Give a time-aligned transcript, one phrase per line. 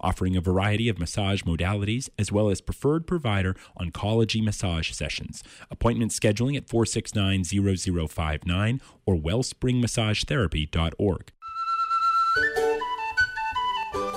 [0.00, 5.44] offering a variety of massage modalities as well as preferred provider oncology massage sessions.
[5.70, 11.32] Appointment scheduling at 469 0059 or wellspringmassagetherapy.org.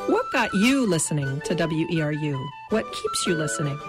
[0.08, 2.48] What got you listening to WERU?
[2.70, 3.79] What keeps you listening?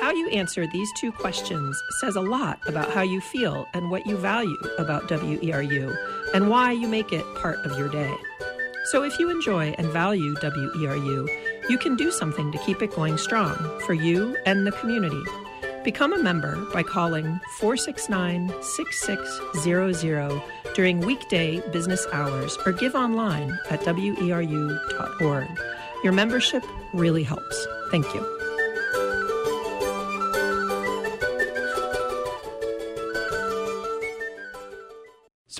[0.00, 4.06] How you answer these two questions says a lot about how you feel and what
[4.06, 5.94] you value about WERU
[6.34, 8.14] and why you make it part of your day.
[8.84, 11.28] So if you enjoy and value WERU,
[11.68, 13.56] you can do something to keep it going strong
[13.86, 15.22] for you and the community.
[15.84, 20.42] Become a member by calling 469 6600
[20.74, 25.48] during weekday business hours or give online at weru.org.
[26.04, 27.66] Your membership really helps.
[27.90, 28.39] Thank you.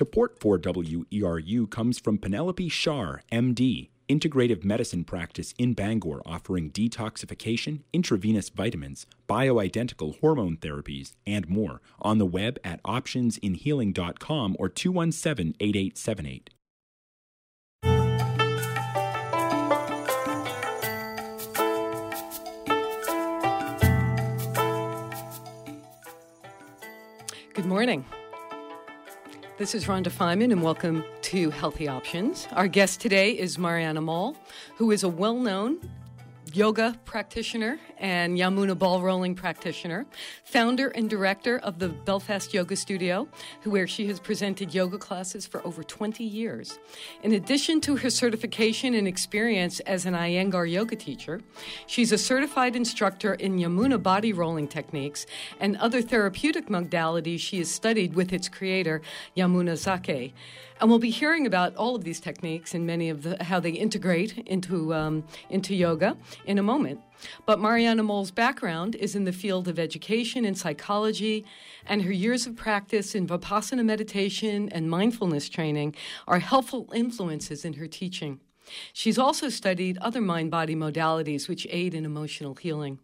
[0.01, 7.81] Support for WERU comes from Penelope Shar, MD, integrative medicine practice in Bangor offering detoxification,
[7.93, 16.49] intravenous vitamins, bioidentical hormone therapies, and more on the web at optionsinhealing.com or 217 8878.
[27.53, 28.03] Good morning.
[29.61, 32.47] This is Rhonda Feiman, and welcome to Healthy Options.
[32.53, 34.35] Our guest today is Mariana Moll,
[34.77, 35.77] who is a well known
[36.55, 40.05] yoga practitioner and Yamuna ball rolling practitioner,
[40.43, 43.27] founder and director of the Belfast Yoga Studio,
[43.63, 46.79] where she has presented yoga classes for over 20 years.
[47.23, 51.41] In addition to her certification and experience as an Iyengar yoga teacher,
[51.87, 55.25] she's a certified instructor in Yamuna body rolling techniques
[55.59, 59.01] and other therapeutic modalities she has studied with its creator,
[59.37, 60.33] Yamuna Zake.
[60.81, 63.69] And we'll be hearing about all of these techniques and many of the how they
[63.69, 66.99] integrate into um, into yoga in a moment.
[67.45, 71.45] But Mariana Moll's background is in the field of education and psychology,
[71.85, 75.95] and her years of practice in Vipassana meditation and mindfulness training
[76.27, 78.39] are helpful influences in her teaching.
[78.93, 82.99] She's also studied other mind body modalities which aid in emotional healing.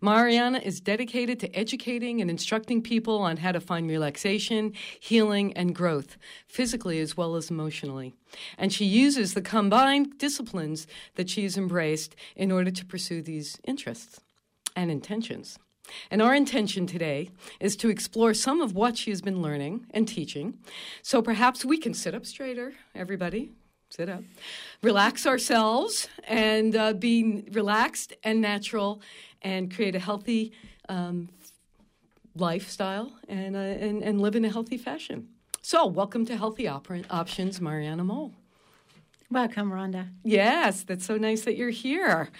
[0.00, 5.74] Mariana is dedicated to educating and instructing people on how to find relaxation, healing, and
[5.74, 8.14] growth, physically as well as emotionally.
[8.58, 13.58] And she uses the combined disciplines that she has embraced in order to pursue these
[13.64, 14.20] interests
[14.74, 15.58] and intentions.
[16.10, 17.30] And our intention today
[17.60, 20.58] is to explore some of what she has been learning and teaching.
[21.02, 23.52] So perhaps we can sit up straighter, everybody.
[23.90, 24.22] Sit up.
[24.82, 29.02] Relax ourselves and uh, be relaxed and natural
[29.42, 30.52] and create a healthy
[30.88, 31.28] um,
[32.34, 35.28] lifestyle and, uh, and, and live in a healthy fashion.
[35.60, 38.32] So, welcome to Healthy Op- Options, Mariana Moll.
[39.30, 40.08] Welcome, Rhonda.
[40.24, 42.30] Yes, that's so nice that you're here.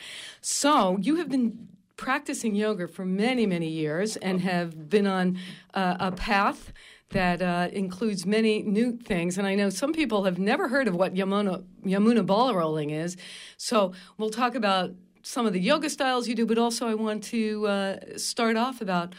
[0.40, 5.38] So, you have been practicing yoga for many, many years and have been on
[5.72, 6.72] uh, a path
[7.10, 9.38] that uh, includes many new things.
[9.38, 13.16] And I know some people have never heard of what Yamuna, Yamuna ball rolling is.
[13.56, 14.90] So, we'll talk about
[15.22, 18.80] some of the yoga styles you do, but also I want to uh, start off
[18.80, 19.14] about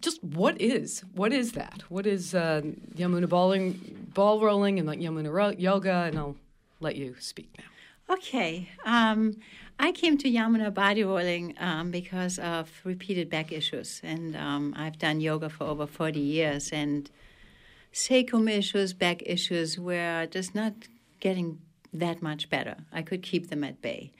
[0.00, 1.82] just what is what is that?
[1.88, 2.62] What is uh,
[2.94, 6.04] Yamuna balling, ball rolling, and like Yamuna ro- yoga?
[6.06, 6.36] And I'll
[6.80, 8.14] let you speak now.
[8.14, 8.68] Okay.
[8.84, 9.36] Um,
[9.78, 14.98] I came to Yamuna body rolling um, because of repeated back issues, and um, I've
[14.98, 17.10] done yoga for over forty years, and
[17.92, 20.74] sacrum issues, back issues were just not
[21.20, 21.60] getting
[21.92, 22.76] that much better.
[22.92, 24.12] I could keep them at bay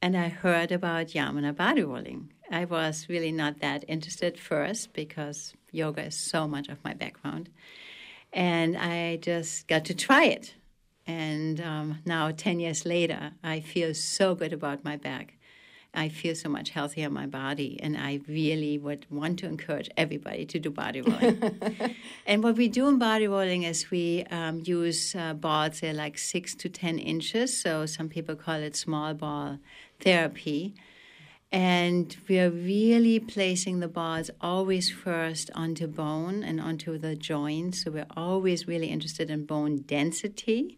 [0.00, 2.32] and I heard about Yamuna body rolling.
[2.50, 7.48] I was really not that interested first because yoga is so much of my background.
[8.32, 10.54] And I just got to try it.
[11.06, 15.36] And um, now, 10 years later, I feel so good about my back.
[15.94, 19.88] I feel so much healthier in my body, and I really would want to encourage
[19.96, 21.60] everybody to do body rolling.
[22.26, 26.18] and what we do in body rolling is we um, use uh, balls, they're like
[26.18, 29.58] six to 10 inches, so some people call it small ball
[30.00, 30.74] therapy.
[31.54, 37.84] And we are really placing the balls always first onto bone and onto the joints.
[37.84, 40.76] So we're always really interested in bone density.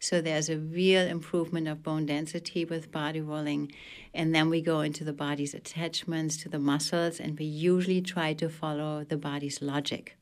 [0.00, 3.72] So there's a real improvement of bone density with body rolling.
[4.14, 8.32] And then we go into the body's attachments to the muscles, and we usually try
[8.34, 10.16] to follow the body's logic.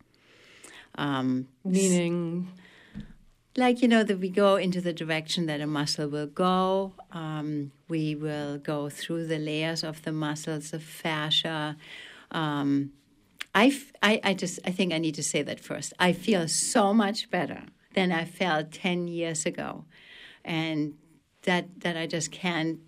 [0.96, 2.49] Um, Meaning?
[3.56, 7.73] like you know that we go into the direction that a muscle will go um,
[7.88, 11.76] we will go through the layers of the muscles the fascia
[12.31, 12.93] um,
[13.55, 16.93] I, I, I just i think i need to say that first i feel so
[16.93, 17.62] much better
[17.96, 19.84] than i felt 10 years ago
[20.44, 20.94] and
[21.43, 22.78] that that i just can't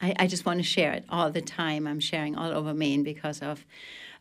[0.00, 1.86] I, I just want to share it all the time.
[1.86, 3.64] I'm sharing all over Maine because of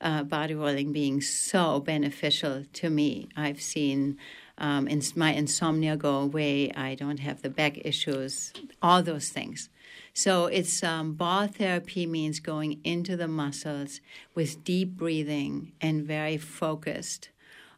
[0.02, 3.30] uh, body rolling being so beneficial to me.
[3.36, 4.18] I've seen
[4.58, 6.72] um, in my insomnia go away.
[6.72, 9.70] I don't have the back issues, all those things.
[10.14, 14.00] So it's um, ball therapy means going into the muscles
[14.34, 17.30] with deep breathing and very focused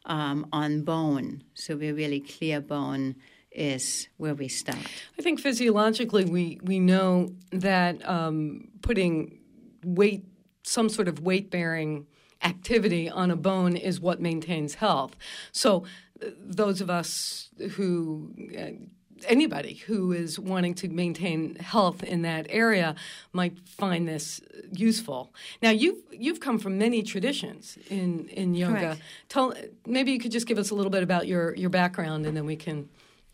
[0.08, 1.44] um, on bone.
[1.54, 3.16] So we're really clear bone
[3.52, 4.78] is where we start.
[5.18, 9.38] I think physiologically, we we know that um, putting
[9.84, 10.24] weight,
[10.62, 12.06] some sort of weight bearing
[12.42, 15.16] activity on a bone is what maintains health.
[15.52, 15.84] So,
[16.22, 18.84] uh, those of us who uh,
[19.26, 22.94] anybody who is wanting to maintain health in that area
[23.32, 24.40] might find this
[24.72, 25.32] useful.
[25.62, 28.74] Now you've you've come from many traditions in in yoga.
[28.74, 29.00] Correct.
[29.28, 29.54] Tell
[29.86, 32.46] maybe you could just give us a little bit about your your background and then
[32.46, 32.88] we can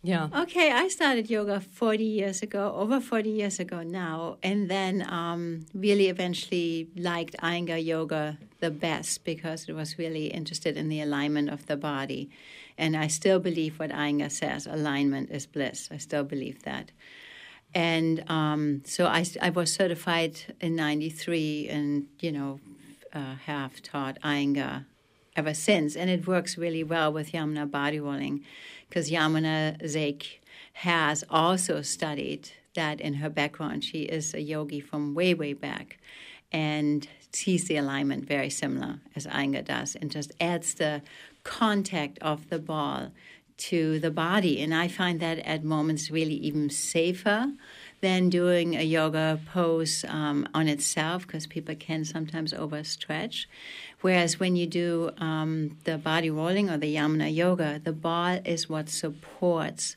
[0.04, 0.28] yeah.
[0.36, 5.64] Okay, I started yoga 40 years ago, over 40 years ago now, and then um,
[5.72, 11.48] really eventually liked Iyengar yoga the best because it was really interested in the alignment
[11.48, 12.28] of the body.
[12.76, 15.88] And I still believe what Iyengar says alignment is bliss.
[15.90, 16.90] I still believe that.
[17.74, 22.60] And um, so I, I was certified in 93 and, you know,
[23.12, 24.84] uh, have taught Iyengar
[25.36, 25.96] ever since.
[25.96, 28.44] And it works really well with Yamuna body rolling
[28.88, 30.40] because Yamuna Zake
[30.74, 33.84] has also studied that in her background.
[33.84, 35.98] She is a yogi from way, way back
[36.52, 41.02] and sees the alignment very similar as Iyengar does and just adds the
[41.44, 43.12] contact of the ball
[43.56, 44.61] to the body.
[44.61, 47.52] And I find that at moments really even safer
[48.00, 53.46] than doing a yoga pose um, on itself because people can sometimes overstretch.
[54.00, 58.69] Whereas when you do um, the body rolling or the yamuna yoga, the ball is
[58.69, 59.96] what supports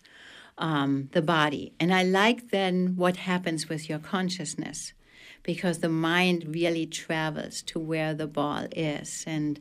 [0.57, 1.73] um, the body.
[1.79, 4.93] And I like then what happens with your consciousness
[5.43, 9.23] because the mind really travels to where the ball is.
[9.27, 9.59] And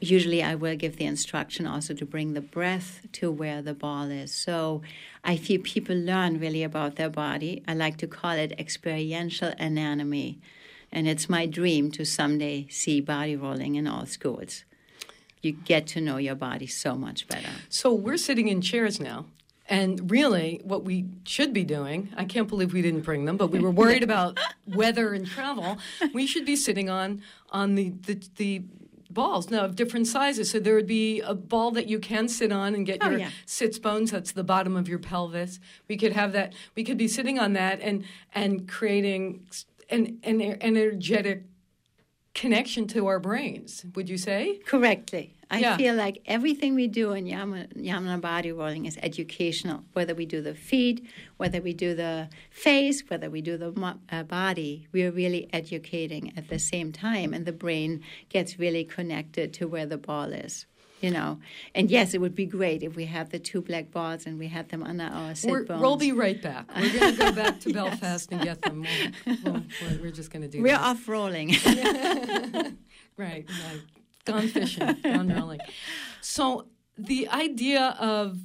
[0.00, 4.10] usually I will give the instruction also to bring the breath to where the ball
[4.10, 4.32] is.
[4.32, 4.82] So
[5.24, 7.62] I feel people learn really about their body.
[7.66, 10.38] I like to call it experiential anatomy.
[10.92, 14.64] And it's my dream to someday see body rolling in all schools.
[15.42, 17.50] You get to know your body so much better.
[17.68, 19.26] So we're sitting in chairs now.
[19.68, 23.48] And really, what we should be doing, I can't believe we didn't bring them, but
[23.48, 25.78] we were worried about weather and travel.
[26.14, 28.62] We should be sitting on on the, the, the
[29.16, 30.50] balls now of different sizes.
[30.50, 33.18] So there would be a ball that you can sit on and get Oh, your
[33.20, 33.30] yeah.
[33.46, 34.10] sits bones.
[34.12, 35.58] That's the bottom of your pelvis.
[35.88, 36.54] We could have that.
[36.76, 38.04] We could be sitting on that and
[38.34, 39.46] and creating
[39.90, 41.44] an an, an energetic
[42.34, 43.84] connection to our brains.
[43.94, 44.60] Would you say?
[44.66, 45.35] Correctly.
[45.48, 45.76] I Yeah.
[45.76, 49.84] feel like everything we do in Yamuna, Yamuna body rolling is educational.
[49.92, 51.06] Whether we do the feet,
[51.36, 53.72] whether we do the face, whether we do the
[54.10, 58.84] uh, body, we are really educating at the same time, and the brain gets really
[58.84, 60.66] connected to where the ball is.
[61.02, 61.38] You know,
[61.74, 64.48] and yes, it would be great if we have the two black balls and we
[64.48, 65.82] had them under our sit We're, bones.
[65.82, 66.74] we'll be right back.
[66.74, 68.86] We're going to go back to Belfast and get them.
[69.26, 69.52] We'll, we'll,
[69.82, 71.50] we're- we're just going to do We're off rolling.
[73.18, 73.80] Right, right.
[74.26, 75.60] Gone fishing, gone rolling.
[76.20, 76.66] So
[76.98, 78.38] the idea of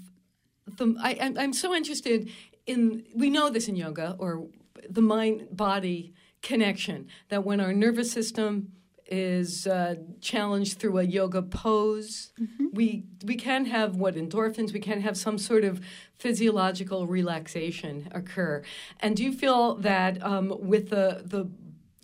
[0.78, 2.30] the I, I'm- I'm so interested
[2.66, 4.48] in we know this in yoga or
[4.90, 8.72] the mind body connection that when our nervous system
[9.14, 12.32] is uh, challenged through a yoga pose,
[12.72, 14.72] we we can have what endorphins.
[14.72, 15.82] We can have some sort of
[16.18, 18.62] physiological relaxation occur.
[19.02, 21.50] And do you feel that um, with the the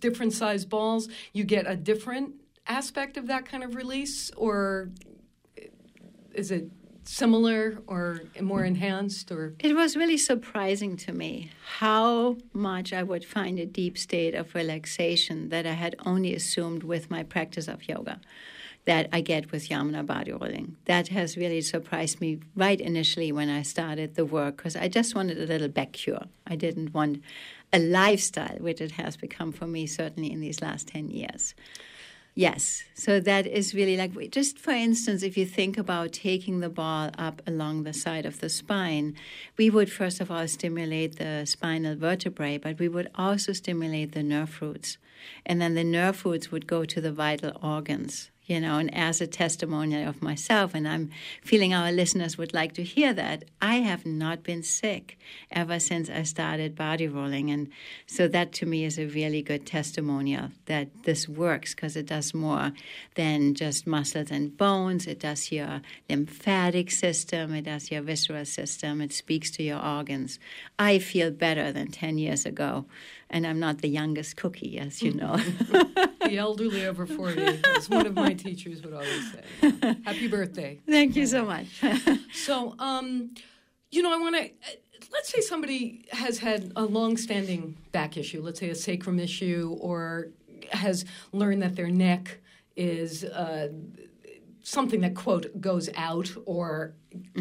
[0.00, 2.34] different size balls, you get a different
[2.68, 4.90] aspect of that kind of release, or
[6.34, 6.70] is it
[7.04, 9.32] similar or more enhanced?
[9.32, 14.34] Or It was really surprising to me how much I would find a deep state
[14.34, 18.20] of relaxation that I had only assumed with my practice of yoga
[18.84, 20.76] that I get with Yamuna body rolling.
[20.86, 25.14] That has really surprised me right initially when I started the work because I just
[25.14, 26.24] wanted a little back cure.
[26.46, 27.22] I didn't want
[27.70, 31.54] a lifestyle, which it has become for me certainly in these last 10 years.
[32.38, 32.84] Yes.
[32.94, 37.10] So that is really like, just for instance, if you think about taking the ball
[37.18, 39.16] up along the side of the spine,
[39.56, 44.22] we would first of all stimulate the spinal vertebrae, but we would also stimulate the
[44.22, 44.98] nerve roots.
[45.44, 48.30] And then the nerve roots would go to the vital organs.
[48.48, 51.10] You know, and as a testimonial of myself, and I'm
[51.42, 55.18] feeling our listeners would like to hear that, I have not been sick
[55.50, 57.50] ever since I started body rolling.
[57.50, 57.68] And
[58.06, 62.32] so that to me is a really good testimonial that this works because it does
[62.32, 62.72] more
[63.16, 65.06] than just muscles and bones.
[65.06, 70.38] It does your lymphatic system, it does your visceral system, it speaks to your organs.
[70.78, 72.86] I feel better than 10 years ago
[73.30, 75.36] and I'm not the youngest cookie, as you know.
[76.20, 79.96] the elderly over 40, as one of my teachers would always say.
[80.04, 80.80] Happy birthday.
[80.88, 81.66] Thank you so much.
[82.32, 83.34] so, um,
[83.90, 84.50] you know, I want to.
[85.10, 90.28] Let's say somebody has had a long-standing back issue, let's say a sacrum issue, or
[90.70, 92.38] has learned that their neck
[92.76, 93.68] is uh,
[94.68, 96.92] something that quote goes out or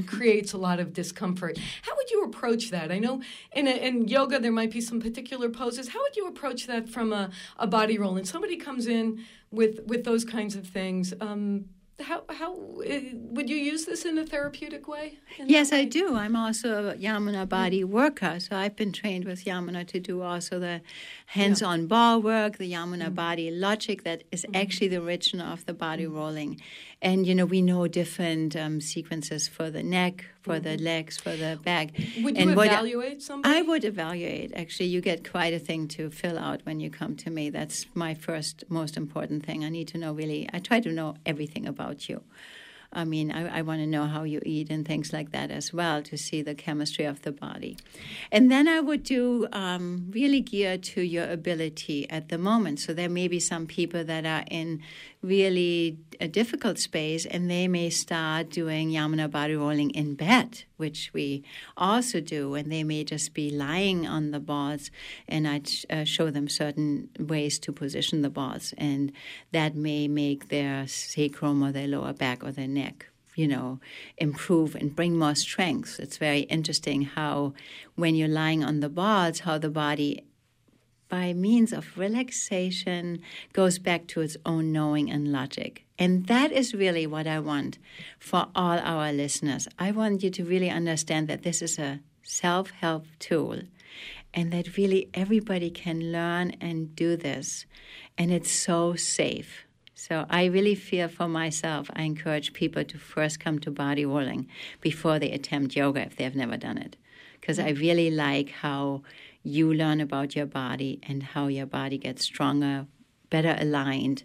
[0.06, 1.58] creates a lot of discomfort.
[1.82, 2.92] How would you approach that?
[2.92, 5.90] I know in, a, in yoga there might be some particular poses.
[5.90, 8.16] How would you approach that from a, a body roll?
[8.16, 11.14] And somebody comes in with with those kinds of things.
[11.20, 11.66] Um,
[12.00, 15.18] how how uh, would you use this in a therapeutic way?
[15.44, 15.82] Yes, way?
[15.82, 16.16] I do.
[16.16, 17.92] I'm also a Yamuna body mm-hmm.
[17.92, 20.82] worker, so I've been trained with Yamuna to do also the
[21.28, 21.88] hands-on yeah.
[21.88, 23.14] ball work, the Yamuna mm-hmm.
[23.14, 24.56] body logic that is mm-hmm.
[24.56, 26.16] actually the origin of the body mm-hmm.
[26.16, 26.62] rolling.
[27.02, 30.64] And you know, we know different um, sequences for the neck, for mm-hmm.
[30.64, 31.92] the legs, for the back.
[32.24, 33.56] Would you and evaluate somebody?
[33.56, 34.52] I would evaluate.
[34.56, 37.52] Actually, you get quite a thing to fill out when you come to me.
[37.52, 39.64] That's my first, most important thing.
[39.64, 40.50] I need to know really.
[40.52, 42.24] I try to know everything about you.
[42.94, 45.74] I mean, I, I want to know how you eat and things like that as
[45.74, 47.78] well to see the chemistry of the body.
[48.32, 52.80] And then I would do um, really geared to your ability at the moment.
[52.80, 54.82] So there may be some people that are in
[55.22, 61.12] really a difficult space and they may start doing yamuna body rolling in bed which
[61.14, 61.44] we
[61.76, 64.90] also do and they may just be lying on the balls
[65.28, 69.12] and i uh, show them certain ways to position the balls and
[69.52, 73.08] that may make their sacrum or their lower back or their neck
[73.38, 73.80] you know,
[74.18, 76.00] improve and bring more strength.
[76.00, 77.54] It's very interesting how,
[77.94, 80.24] when you're lying on the balls, how the body
[81.10, 83.22] by means of relaxation
[83.54, 85.86] goes back to its own knowing and logic.
[85.98, 87.80] And that is really what I want
[88.20, 89.68] for all our listeners.
[89.80, 93.62] I want you to really understand that this is a self help tool
[94.34, 97.66] and that really everybody can learn and do this.
[98.18, 99.66] And it's so safe.
[99.96, 104.48] So I really feel for myself, I encourage people to first come to body rolling
[104.80, 106.96] before they attempt yoga if they've never done it.
[107.42, 109.02] Because I really like how
[109.44, 112.88] you learn about your body and how your body gets stronger,
[113.30, 114.24] better aligned,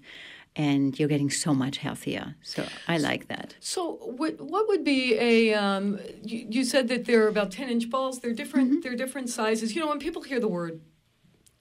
[0.55, 2.35] and you're getting so much healthier.
[2.43, 3.55] So I like that.
[3.61, 7.89] So what what would be a um, you, you, said that they're about ten inch
[7.89, 8.21] balls.
[8.21, 8.71] They're different.
[8.71, 8.81] Mm-hmm.
[8.81, 9.75] They're different sizes.
[9.75, 10.81] You know, when people hear the word,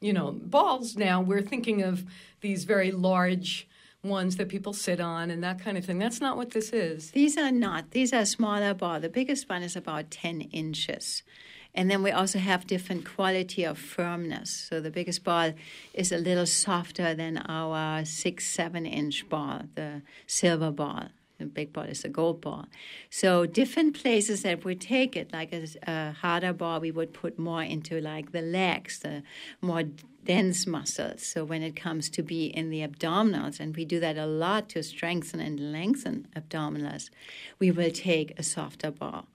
[0.01, 2.03] you know, balls now, we're thinking of
[2.41, 3.67] these very large
[4.03, 5.99] ones that people sit on and that kind of thing.
[5.99, 7.11] That's not what this is.
[7.11, 7.91] These are not.
[7.91, 8.99] These are smaller ball.
[8.99, 11.23] The biggest one is about 10 inches.
[11.73, 14.49] And then we also have different quality of firmness.
[14.69, 15.53] So the biggest ball
[15.93, 21.09] is a little softer than our six, seven inch ball, the silver ball.
[21.37, 22.67] The big ball is the gold ball.
[23.09, 27.39] So different places that we take it, like a, a harder ball, we would put
[27.39, 29.23] more into like the legs, the
[29.59, 29.83] more
[30.23, 31.25] dense muscles.
[31.25, 34.69] So when it comes to be in the abdominals, and we do that a lot
[34.69, 37.09] to strengthen and lengthen abdominals,
[37.57, 39.25] we will take a softer ball.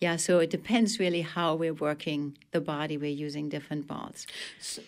[0.00, 2.96] Yeah, so it depends really how we're working the body.
[2.96, 4.28] We're using different balls.
[4.60, 4.82] So,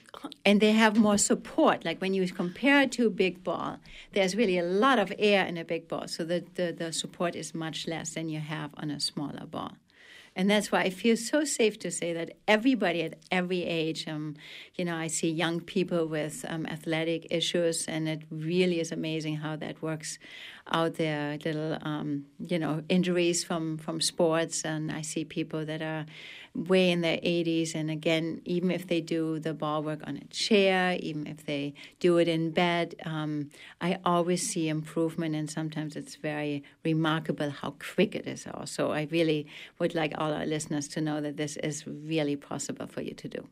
[0.45, 1.85] and they have more support.
[1.85, 3.79] Like when you compare it to a big ball,
[4.12, 6.07] there's really a lot of air in a big ball.
[6.07, 9.73] So the, the, the support is much less than you have on a smaller ball.
[10.37, 14.37] And that's why I feel so safe to say that everybody at every age, um,
[14.77, 19.37] you know, I see young people with um, athletic issues, and it really is amazing
[19.37, 20.19] how that works
[20.71, 21.37] out there.
[21.45, 26.07] Little, um, you know, injuries from from sports, and I see people that are
[26.54, 27.75] way in their 80s.
[27.75, 31.75] And again, even if they do the ball work on a chair, even if they
[31.99, 35.35] do it in bed, um, I always see improvement.
[35.35, 38.90] And sometimes it's very remarkable how quick it is also.
[38.90, 39.47] I really
[39.78, 43.28] would like all our listeners to know that this is really possible for you to
[43.28, 43.47] do.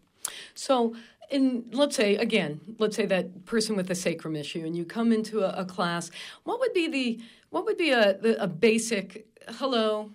[0.55, 0.95] So,
[1.31, 5.13] in let's say again, let's say that person with a sacrum issue, and you come
[5.13, 6.11] into a, a class.
[6.45, 10.13] What would be the what would be a a basic hello?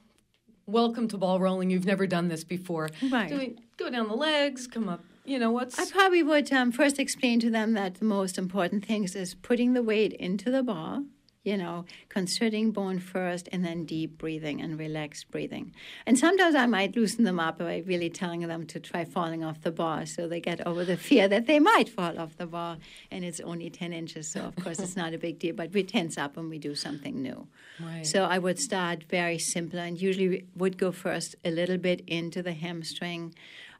[0.65, 1.70] Welcome to ball rolling.
[1.70, 2.89] You've never done this before.
[3.10, 3.29] Right.
[3.29, 5.03] Doing, go down the legs, come up.
[5.25, 5.79] You know what's.
[5.79, 9.74] I probably would um, first explain to them that the most important things is putting
[9.74, 11.05] the weight into the ball.
[11.43, 15.73] You know, constricting bone first and then deep breathing and relaxed breathing.
[16.05, 19.62] And sometimes I might loosen them up by really telling them to try falling off
[19.62, 22.77] the bar so they get over the fear that they might fall off the bar.
[23.12, 25.83] And it's only 10 inches, so of course it's not a big deal, but we
[25.83, 27.47] tense up when we do something new.
[27.79, 28.05] Right.
[28.05, 32.41] So I would start very simple and usually would go first a little bit into
[32.41, 33.35] the hamstring.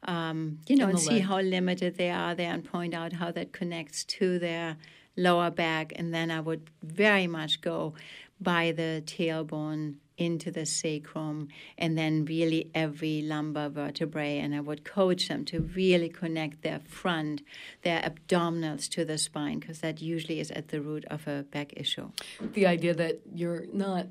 [0.06, 1.22] Um, you know, And and, see leg.
[1.22, 4.76] how limited they are there and point out how that connects to their
[5.16, 5.92] lower back.
[5.96, 7.94] And then I would very much go
[8.40, 14.38] by the tailbone into the sacrum and then really every lumbar vertebrae.
[14.38, 17.42] And I would coach them to really connect their front,
[17.82, 21.72] their abdominals to the spine, because that usually is at the root of a back
[21.76, 22.10] issue.
[22.40, 24.06] the idea that you're not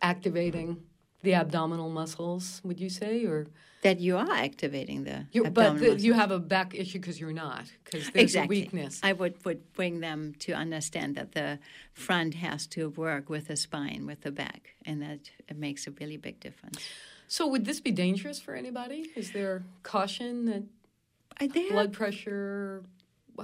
[0.00, 0.82] activating
[1.22, 1.40] the mm.
[1.40, 3.46] abdominal muscles, would you say, or
[3.82, 7.32] That you are activating the you, but the, you have a back issue because you're
[7.32, 8.56] not because there's exactly.
[8.56, 9.00] a weakness.
[9.02, 11.58] I would, would bring them to understand that the
[11.92, 15.90] front has to work with the spine, with the back, and that it makes a
[15.92, 16.80] really big difference.
[17.26, 19.10] So would this be dangerous for anybody?
[19.16, 20.62] Is there caution that
[21.40, 22.84] I, blood pressure?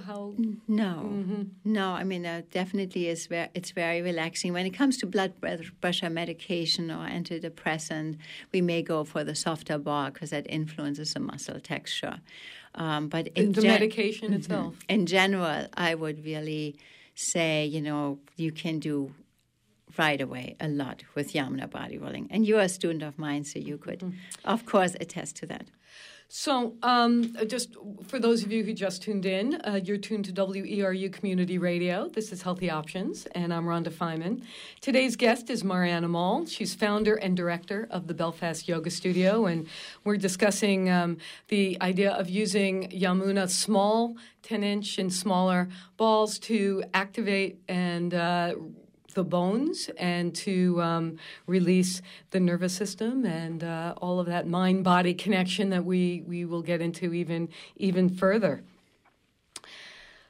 [0.06, 0.34] How?
[0.68, 1.90] no, no.
[1.90, 4.52] I mean, uh, definitely, is very, it's very relaxing.
[4.52, 5.32] When it comes to blood
[5.80, 8.18] pressure medication or antidepressant,
[8.52, 12.20] we may go for the softer bar because that influences the muscle texture.
[12.74, 14.76] Um, but in the gen- medication itself.
[14.88, 16.76] in general, I would really
[17.14, 19.12] say, you know, you can do
[19.96, 22.28] right away a lot with Yamuna body rolling.
[22.30, 24.14] And you're a student of mine, so you could,
[24.44, 25.66] of course, attest to that.
[26.30, 27.74] So, um, just
[28.06, 32.06] for those of you who just tuned in, uh, you're tuned to WERU Community Radio.
[32.06, 34.42] This is Healthy Options, and I'm Rhonda Feiman.
[34.82, 36.44] Today's guest is Mariana Moll.
[36.44, 39.68] She's founder and director of the Belfast Yoga Studio, and
[40.04, 41.16] we're discussing um,
[41.48, 48.52] the idea of using Yamuna small, 10 inch and smaller balls to activate and uh,
[49.14, 54.84] the bones and to um, release the nervous system and uh, all of that mind
[54.84, 58.62] body connection that we, we will get into even even further.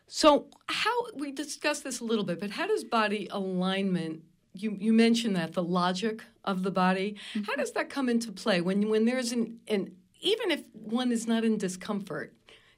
[0.07, 4.23] So, how we discussed this a little bit, but how does body alignment?
[4.55, 7.17] You you mentioned that the logic of the body.
[7.47, 11.27] How does that come into play when when there's an, an even if one is
[11.27, 12.33] not in discomfort,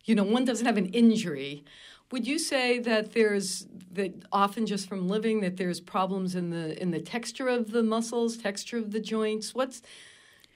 [0.04, 1.64] you know, one doesn't have an injury.
[2.12, 6.80] Would you say that there's that often just from living that there's problems in the
[6.80, 9.54] in the texture of the muscles, texture of the joints?
[9.54, 9.82] What's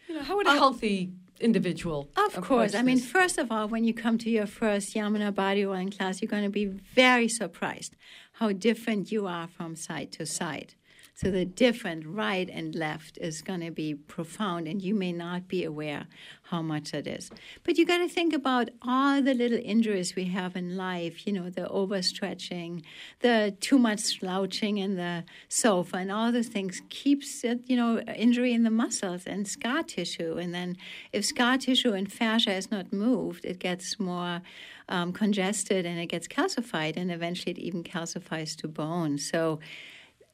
[0.08, 2.74] you know how would a healthy individual Of course.
[2.74, 6.22] I mean, first of all, when you come to your first Yamuna body rolling class,
[6.22, 7.96] you're going to be very surprised
[8.34, 10.74] how different you are from side to side.
[11.16, 15.46] So the different right and left is going to be profound, and you may not
[15.46, 16.08] be aware
[16.50, 17.30] how much it is.
[17.62, 21.24] But you got to think about all the little injuries we have in life.
[21.24, 22.82] You know, the overstretching,
[23.20, 28.00] the too much slouching in the sofa, and all those things keeps it, you know
[28.00, 30.36] injury in the muscles and scar tissue.
[30.36, 30.76] And then
[31.12, 34.42] if scar tissue and fascia is not moved, it gets more
[34.88, 39.16] um, congested and it gets calcified, and eventually it even calcifies to bone.
[39.18, 39.60] So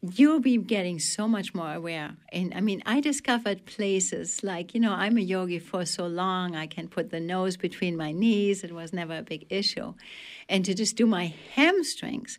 [0.03, 2.17] you'll be getting so much more aware.
[2.33, 6.57] And I mean, I discovered places like, you know, I'm a yogi for so long,
[6.57, 8.65] I can put the nose between my knees.
[8.65, 9.95] It was never a big issue.
[10.49, 12.39] And to just do my hamstrings,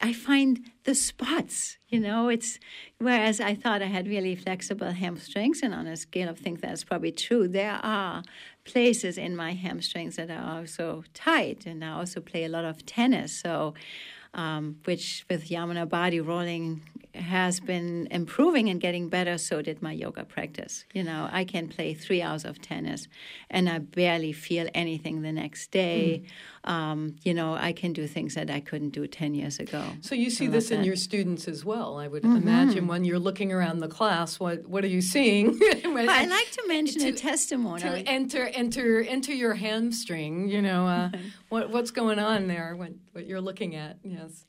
[0.00, 2.60] I find the spots, you know, it's
[2.98, 6.84] whereas I thought I had really flexible hamstrings, and on a scale of things that's
[6.84, 8.22] probably true, there are
[8.64, 12.86] places in my hamstrings that are also tight, and I also play a lot of
[12.86, 13.40] tennis.
[13.40, 13.74] So
[14.34, 16.82] um, which with Yamuna body rolling
[17.20, 19.38] has been improving and getting better.
[19.38, 20.84] So did my yoga practice.
[20.94, 23.06] You know, I can play three hours of tennis,
[23.50, 26.22] and I barely feel anything the next day.
[26.64, 29.82] Um, you know, I can do things that I couldn't do ten years ago.
[30.00, 30.86] So you see this in that.
[30.86, 31.98] your students as well.
[31.98, 32.36] I would Mm-hmm.
[32.48, 35.58] imagine when you're looking around the class, what what are you seeing?
[35.84, 37.80] I like to mention a To- testimony.
[37.82, 40.48] to enter enter enter your hamstring.
[40.48, 41.10] You know uh,
[41.48, 42.74] what what's going on there?
[42.76, 43.98] What what you're looking at?
[44.02, 44.44] Yes.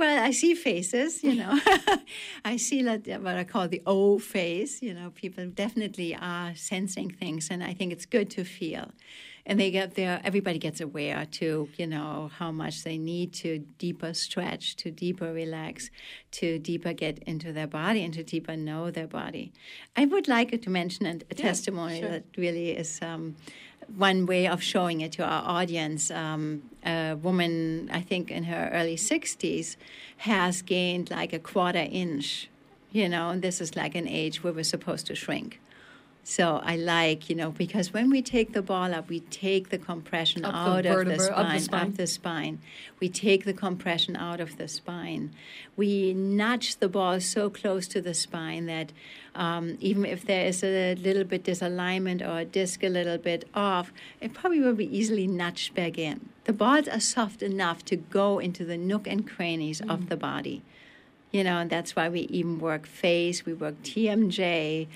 [0.00, 1.60] Well, I see faces, you know.
[2.44, 4.80] I see that what I call the O face.
[4.80, 8.92] You know, people definitely are sensing things, and I think it's good to feel.
[9.44, 10.18] And they get there.
[10.24, 15.34] Everybody gets aware to, you know, how much they need to deeper stretch, to deeper
[15.34, 15.90] relax,
[16.32, 19.52] to deeper get into their body, and to deeper know their body.
[19.96, 22.08] I would like to mention a, a testimony sure.
[22.08, 23.00] that really is.
[23.02, 23.36] Um,
[23.96, 26.10] one way of showing it to our audience.
[26.10, 29.76] Um, a woman, I think in her early 60s,
[30.18, 32.48] has gained like a quarter inch,
[32.92, 35.60] you know, and this is like an age where we're supposed to shrink.
[36.22, 39.78] So I like, you know, because when we take the ball up, we take the
[39.78, 41.80] compression Up the out of, the spine, of the spine.
[41.80, 42.58] up the spine.
[43.00, 45.32] We take the compression out of the spine.
[45.76, 48.92] We nudge the ball so close to the spine that
[49.34, 53.48] um, even if there is a little bit disalignment or a disc a little bit
[53.54, 56.28] off, it probably will be easily nudged back in.
[56.44, 60.62] The balls are soft enough to go into the nook and crannies of the body
[61.32, 64.88] you know, and that's why we even work face, we work TMJ,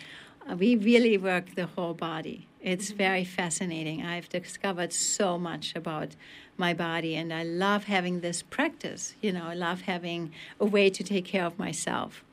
[0.58, 2.46] we really work the whole body.
[2.60, 4.02] It's very fascinating.
[4.02, 6.16] I've discovered so much about
[6.56, 9.14] my body, and I love having this practice.
[9.20, 12.24] You know, I love having a way to take care of myself.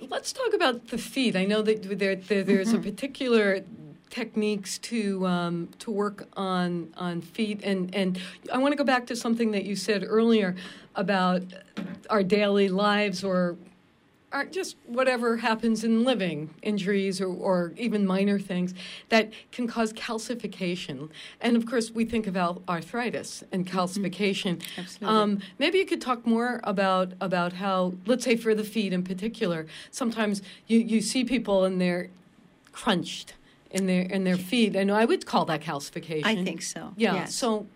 [0.00, 1.34] Let's talk about the feet.
[1.34, 2.76] I know that there, there there's Mm-hmm.
[2.76, 3.60] a particular
[4.10, 8.20] techniques to um, to work on on feet, and and
[8.52, 10.54] I want to go back to something that you said earlier
[10.94, 11.42] about
[12.10, 13.56] our daily lives or.
[14.34, 18.74] Or just whatever happens in living, injuries or, or even minor things
[19.08, 21.08] that can cause calcification.
[21.40, 24.60] And of course, we think about arthritis and calcification.
[24.76, 25.16] Absolutely.
[25.16, 29.04] Um, maybe you could talk more about about how, let's say, for the feet in
[29.04, 32.10] particular, sometimes you, you see people and they're
[32.72, 33.34] crunched
[33.70, 36.24] in their in their feet, and I would call that calcification.
[36.24, 36.92] I think so.
[36.96, 37.14] Yeah.
[37.14, 37.34] Yes.
[37.34, 37.66] So,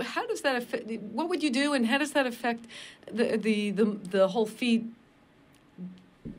[0.00, 0.90] how does that affect?
[1.12, 2.64] What would you do, and how does that affect
[3.10, 4.84] the the the, the whole feet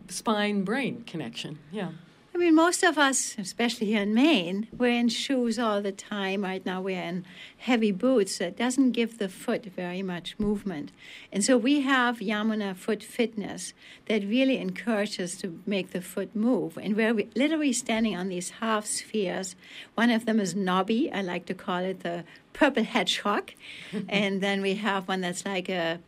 [0.08, 1.60] spine brain connection?
[1.72, 1.92] Yeah.
[2.34, 6.44] I mean, most of us, especially here in Maine, we're in shoes all the time.
[6.44, 7.26] Right now, we're in
[7.58, 10.94] heavy boots that doesn't give the foot very much movement.
[11.34, 13.74] And so we have Yamuna Foot Fitness
[14.06, 16.78] that really encourages to make the foot move.
[16.78, 19.58] And we're literally standing on these half spheres.
[19.96, 21.12] One of them is knobby.
[21.12, 22.24] I like to call it the
[22.54, 23.52] purple hedgehog.
[24.08, 26.00] and then we have one that's like a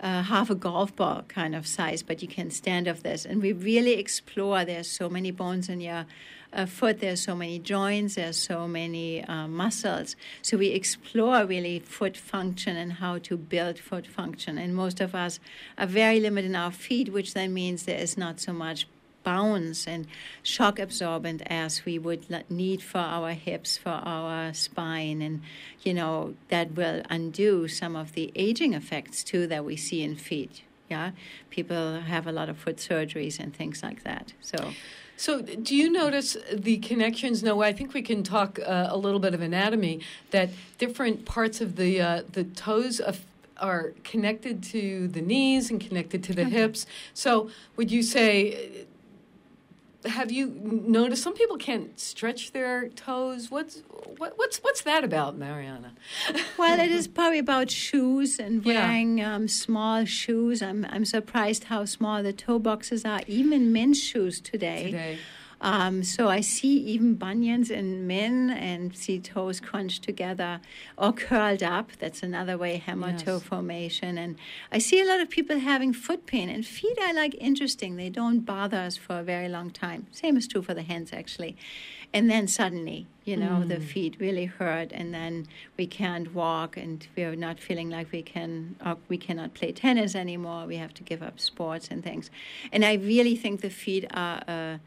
[0.00, 3.24] uh, half a golf ball kind of size, but you can stand off this.
[3.24, 4.64] And we really explore.
[4.64, 6.06] There's so many bones in your
[6.52, 7.00] uh, foot.
[7.00, 8.14] There's so many joints.
[8.14, 10.16] There's so many uh, muscles.
[10.42, 14.58] So we explore really foot function and how to build foot function.
[14.58, 15.38] And most of us
[15.76, 18.86] are very limited in our feet, which then means there is not so much
[19.22, 20.06] bounce and
[20.42, 25.42] shock absorbent as we would need for our hips, for our spine, and
[25.82, 30.16] you know that will undo some of the aging effects too that we see in
[30.16, 30.62] feet.
[30.88, 31.12] Yeah,
[31.50, 34.32] people have a lot of foot surgeries and things like that.
[34.40, 34.72] So.
[35.16, 37.42] So, do you notice the connections?
[37.42, 40.00] No, I think we can talk uh, a little bit of anatomy.
[40.30, 43.20] That different parts of the uh, the toes of,
[43.58, 46.86] are connected to the knees and connected to the hips.
[47.12, 48.86] So, would you say?
[50.06, 53.50] Have you noticed some people can't stretch their toes?
[53.50, 53.82] What's
[54.16, 55.92] what, what's what's that about, Mariana?
[56.58, 58.86] Well, it is probably about shoes and Yeah.
[58.86, 60.62] wearing um, small shoes.
[60.62, 64.84] I'm I'm surprised how small the toe boxes are, even men's shoes today.
[64.86, 65.18] Today.
[65.62, 70.60] Um, so I see even bunions in men and see toes crunched together
[70.96, 71.92] or curled up.
[71.98, 73.42] That's another way, hammer toe Yes.
[73.42, 74.16] formation.
[74.16, 74.36] And
[74.72, 76.48] I see a lot of people having foot pain.
[76.48, 77.96] And feet I like interesting.
[77.96, 80.06] They don't bother us for a very long time.
[80.12, 81.56] Same is true for the hands, actually.
[82.12, 85.46] And then suddenly, you know, the feet really hurt, and then
[85.76, 90.16] we can't walk, and we're not feeling like we can, or we cannot play tennis
[90.16, 90.66] anymore.
[90.66, 92.28] We have to give up sports and things.
[92.72, 94.42] And I really think the feet are.
[94.48, 94.78] Uh,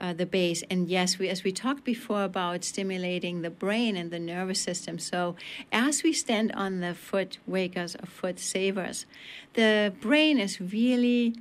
[0.00, 0.62] uh, the base.
[0.70, 4.98] And yes, we, as we talked before about stimulating the brain and the nervous system.
[4.98, 5.36] So
[5.72, 9.06] as we stand on the foot wakers or foot savers,
[9.54, 11.34] the brain is really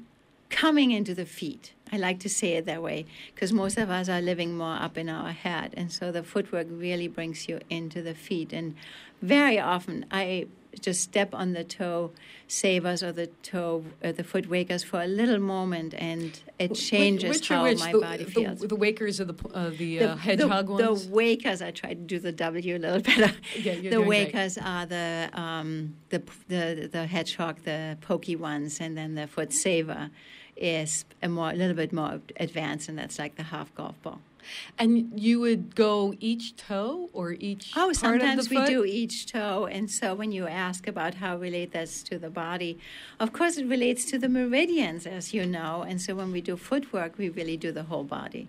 [0.49, 1.73] coming into the feet.
[1.91, 4.97] I like to say it that way because most of us are living more up
[4.97, 5.73] in our head.
[5.77, 8.53] And so the footwork really brings you into the feet.
[8.53, 8.75] And
[9.21, 10.47] very often I
[10.81, 12.11] just step on the toe
[12.47, 17.29] savers or the toe, uh, the foot wakers for a little moment and it changes
[17.29, 17.79] which are how which?
[17.79, 18.59] my the, body the- feels.
[18.59, 21.07] The, wakers of the uh, the, uh, hedgehog the, ones.
[21.07, 23.33] The wakers, I tried to do the W a little better.
[23.57, 24.33] Yeah, you're the great.
[24.33, 29.51] wakers are the, um, the the the hedgehog, the pokey ones, and then the foot
[29.53, 30.09] saver
[30.55, 34.19] is a more a little bit more advanced, and that's like the half golf ball.
[34.77, 38.85] And you would go each toe or each Oh, part sometimes of the we do
[38.85, 39.65] each toe.
[39.65, 42.77] And so when you ask about how relate this to the body,
[43.19, 45.83] of course it relates to the meridians, as you know.
[45.87, 48.47] And so when we do footwork, we really do the whole body.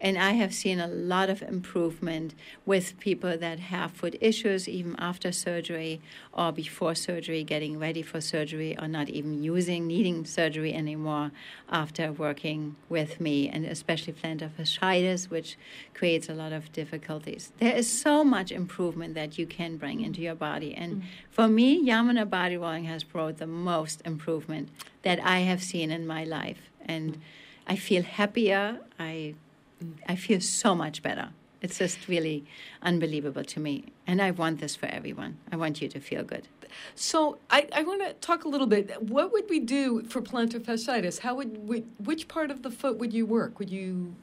[0.00, 2.34] And I have seen a lot of improvement
[2.64, 6.00] with people that have foot issues, even after surgery
[6.32, 11.32] or before surgery, getting ready for surgery, or not even using, needing surgery anymore
[11.68, 15.56] after working with me, and especially plantar fasciitis, which
[15.94, 17.52] creates a lot of difficulties.
[17.58, 20.74] There is so much improvement that you can bring into your body.
[20.74, 21.04] And mm.
[21.30, 24.68] for me, Yamuna body rolling has brought the most improvement
[25.02, 26.70] that I have seen in my life.
[26.84, 27.20] And mm.
[27.66, 28.78] I feel happier.
[28.98, 29.34] I
[30.06, 31.30] I feel so much better.
[31.60, 32.44] It's just really
[32.82, 33.86] unbelievable to me.
[34.06, 35.38] And I want this for everyone.
[35.50, 36.46] I want you to feel good.
[36.94, 39.02] So I, I want to talk a little bit.
[39.02, 41.20] What would we do for plantar fasciitis?
[41.20, 43.58] How would we, which part of the foot would you work?
[43.58, 44.14] Would you,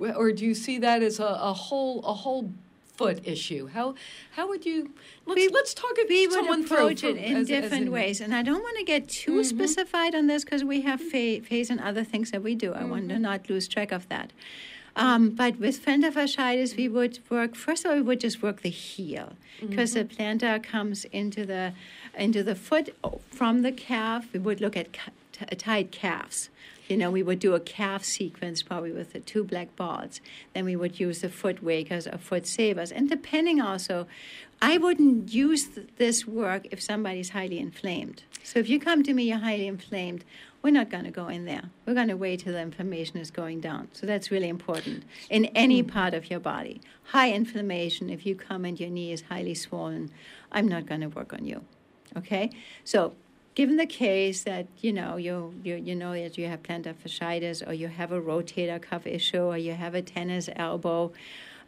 [0.00, 2.50] or do you see that as a, a whole a whole
[2.96, 3.68] foot issue?
[3.68, 3.94] How
[4.32, 4.92] how would you?
[5.26, 5.96] Let's we, let's talk.
[6.08, 8.84] We would approach it in as, different as in, ways, and I don't want to
[8.84, 9.42] get too mm-hmm.
[9.42, 12.72] specified on this because we have phase and other things that we do.
[12.72, 12.90] I mm-hmm.
[12.90, 14.32] want to not lose track of that.
[14.94, 17.54] Um, but with plantar fasciitis, we would work.
[17.54, 20.08] First of all, we would just work the heel because mm-hmm.
[20.08, 21.72] the plantar comes into the
[22.16, 22.94] into the foot
[23.30, 24.26] from the calf.
[24.32, 26.50] We would look at ca- t- tight calves.
[26.88, 30.20] You know, we would do a calf sequence probably with the two black balls.
[30.52, 32.92] Then we would use the foot wakers or foot savers.
[32.92, 34.06] And depending also,
[34.60, 38.24] I wouldn't use th- this work if somebody's highly inflamed.
[38.42, 40.24] So if you come to me, you're highly inflamed,
[40.62, 41.70] we're not going to go in there.
[41.86, 43.88] We're going to wait till the inflammation is going down.
[43.92, 46.80] So that's really important in any part of your body.
[47.04, 50.10] High inflammation, if you come and your knee is highly swollen,
[50.52, 51.64] I'm not going to work on you.
[52.16, 52.50] Okay?
[52.84, 53.14] So
[53.54, 57.66] given the case that you know you, you you know that you have plantar fasciitis
[57.66, 61.12] or you have a rotator cuff issue or you have a tennis elbow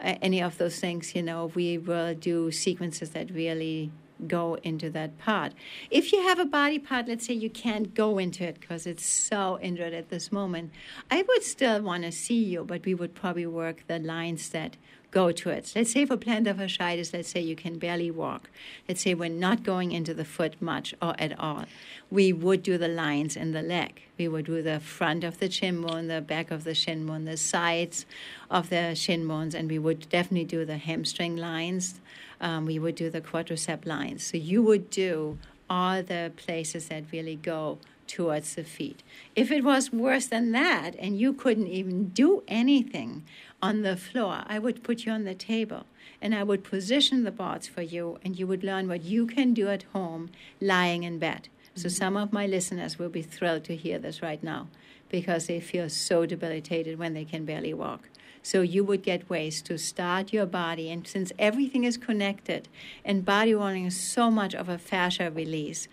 [0.00, 3.90] uh, any of those things you know we will do sequences that really
[4.26, 5.52] go into that part.
[5.90, 9.06] If you have a body part, let's say you can't go into it because it's
[9.06, 10.70] so injured at this moment,
[11.10, 14.76] I would still want to see you, but we would probably work the lines that
[15.14, 15.72] go to it.
[15.76, 18.50] Let's say for plantar fasciitis, let's say you can barely walk.
[18.88, 21.64] Let's say we're not going into the foot much or at all.
[22.10, 24.02] We would do the lines in the leg.
[24.18, 27.24] We would do the front of the shin bone, the back of the shin bone,
[27.24, 28.06] the sides
[28.50, 32.00] of the shin bones, and we would definitely do the hamstring lines
[32.40, 34.24] um, we would do the quadricep lines.
[34.24, 39.02] So you would do all the places that really go towards the feet.
[39.34, 43.24] If it was worse than that and you couldn't even do anything
[43.62, 45.86] on the floor, I would put you on the table
[46.20, 49.54] and I would position the boards for you and you would learn what you can
[49.54, 51.48] do at home lying in bed.
[51.74, 51.96] So mm-hmm.
[51.96, 54.68] some of my listeners will be thrilled to hear this right now
[55.08, 58.08] because they feel so debilitated when they can barely walk.
[58.42, 60.90] So you would get ways to start your body.
[60.90, 62.68] And since everything is connected
[63.02, 65.88] and body rolling is so much of a fascia release,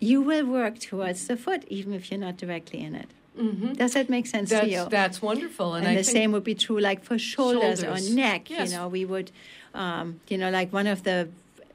[0.00, 3.08] you will work towards the foot even if you're not directly in it.
[3.38, 3.74] Mm-hmm.
[3.74, 4.86] Does that make sense that's, to you?
[4.90, 5.74] That's wonderful.
[5.74, 8.10] And, and the same would be true like for shoulders, shoulders.
[8.10, 8.50] or neck.
[8.50, 8.70] Yes.
[8.70, 9.30] You know, we would,
[9.74, 11.28] um, you know, like one of the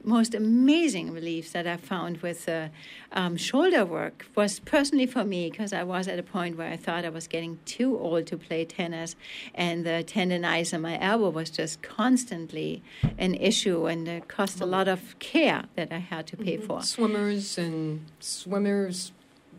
[0.06, 2.68] most amazing reliefs that I found with uh,
[3.12, 6.76] um, shoulder work was personally for me because I was at a point where I
[6.76, 9.16] thought I was getting too old to play tennis,
[9.54, 12.82] and the tendonitis in my elbow was just constantly
[13.18, 16.66] an issue, and it cost a lot of care that I had to pay mm-hmm.
[16.66, 16.82] for.
[16.82, 19.12] Swimmers and swimmers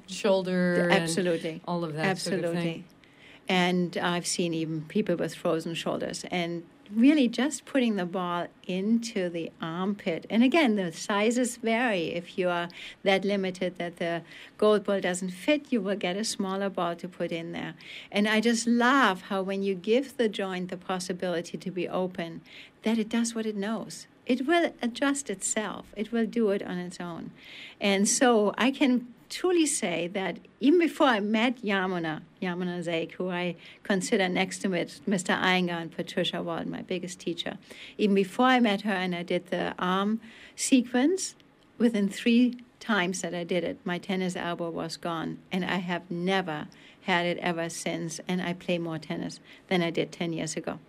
[0.08, 2.64] shoulder, absolutely, all of that, absolutely.
[2.64, 2.84] Sort of.
[3.50, 9.30] And I've seen even people with frozen shoulders, and really just putting the ball into
[9.30, 10.26] the armpit.
[10.30, 12.13] And again, the sizes vary.
[12.13, 12.69] If you are
[13.04, 14.21] that limited that the
[14.58, 17.76] gold ball doesn't fit, you will get a smaller ball to put in there.
[18.12, 22.41] And I just love how when you give the joint the possibility to be open,
[22.84, 24.08] that it does what it knows.
[24.26, 25.86] It will adjust itself.
[25.95, 27.32] It will do it on its own.
[27.80, 33.30] And so I can truly say that even before I met Yamuna, Yamuna Zake, who
[33.30, 35.02] I consider next to Mr.
[35.08, 37.58] Iyengar and Patricia Walden, my biggest teacher,
[37.98, 40.20] even before I met her and I did the arm
[40.56, 41.36] sequence,
[41.78, 45.40] within three times that I did it, my tennis elbow was gone.
[45.52, 46.68] And I have never
[47.02, 48.20] had it ever since.
[48.28, 50.80] And I play more tennis than I did 10 years ago.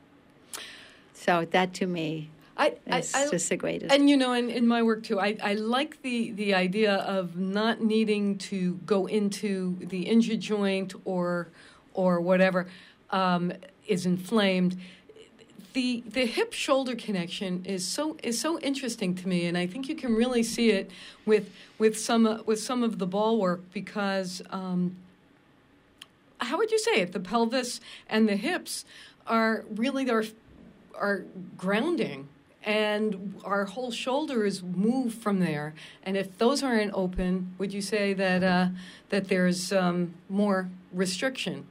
[1.12, 3.94] So that to me I, it's I, I, just the greatest.
[3.94, 7.36] And you know, in, in my work too, I, I like the, the idea of
[7.36, 11.48] not needing to go into the injured joint or
[11.94, 12.66] or whatever
[13.10, 13.52] um,
[13.86, 14.76] is inflamed.
[15.72, 19.88] The the hip shoulder connection is so is so interesting to me, and I think
[19.88, 20.90] you can really see it
[21.24, 24.42] with with some uh, with some of the ball work because.
[24.50, 24.96] Um,
[26.40, 27.10] how would you say it?
[27.10, 28.84] The pelvis and the hips
[29.26, 30.24] are really are
[30.94, 31.24] are
[31.56, 32.28] grounding
[32.64, 35.74] and our whole shoulders move from there.
[36.02, 38.68] And if those aren't open, would you say that uh,
[39.10, 41.66] that there's um, more restriction?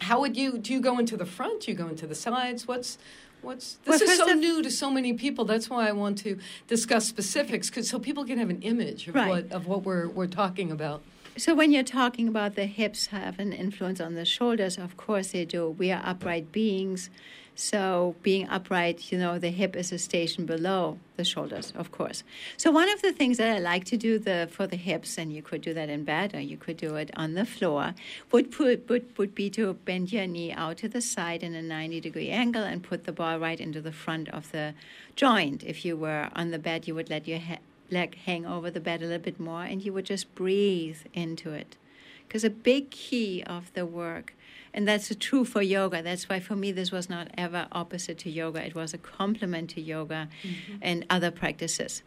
[0.00, 0.74] How would you do?
[0.74, 1.62] You go into the front?
[1.62, 2.66] Do you go into the sides?
[2.66, 2.98] What's
[3.42, 5.44] What's this well, is so new to so many people.
[5.44, 9.14] That's why I want to discuss specifics, because so people can have an image of
[9.14, 9.28] right.
[9.28, 11.02] what of what we're we're talking about.
[11.36, 15.32] So when you're talking about the hips have an influence on the shoulders, of course
[15.32, 15.70] they do.
[15.70, 17.08] We are upright beings,
[17.60, 22.24] So being upright, you know, the hip is a station below the shoulders, of course.
[22.56, 25.30] So one of the things that I like to do the for the hips, and
[25.30, 27.94] you could do that in bed or you could do it on the floor,
[28.32, 31.60] would put would, would be to bend your knee out to the side in a
[31.60, 34.72] 90 degree angle and put the ball right into the front of the
[35.14, 35.62] joint.
[35.62, 37.58] If you were on the bed, you would let your he-
[37.90, 41.50] leg hang over the bed a little bit more and you would just breathe into
[41.50, 41.76] it.
[42.26, 44.32] Because a big key of the work
[44.72, 46.02] and that's true for yoga.
[46.02, 48.64] That's why for me this was not ever opposite to yoga.
[48.64, 50.76] It was a complement to yoga mm-hmm.
[50.80, 52.02] and other practices.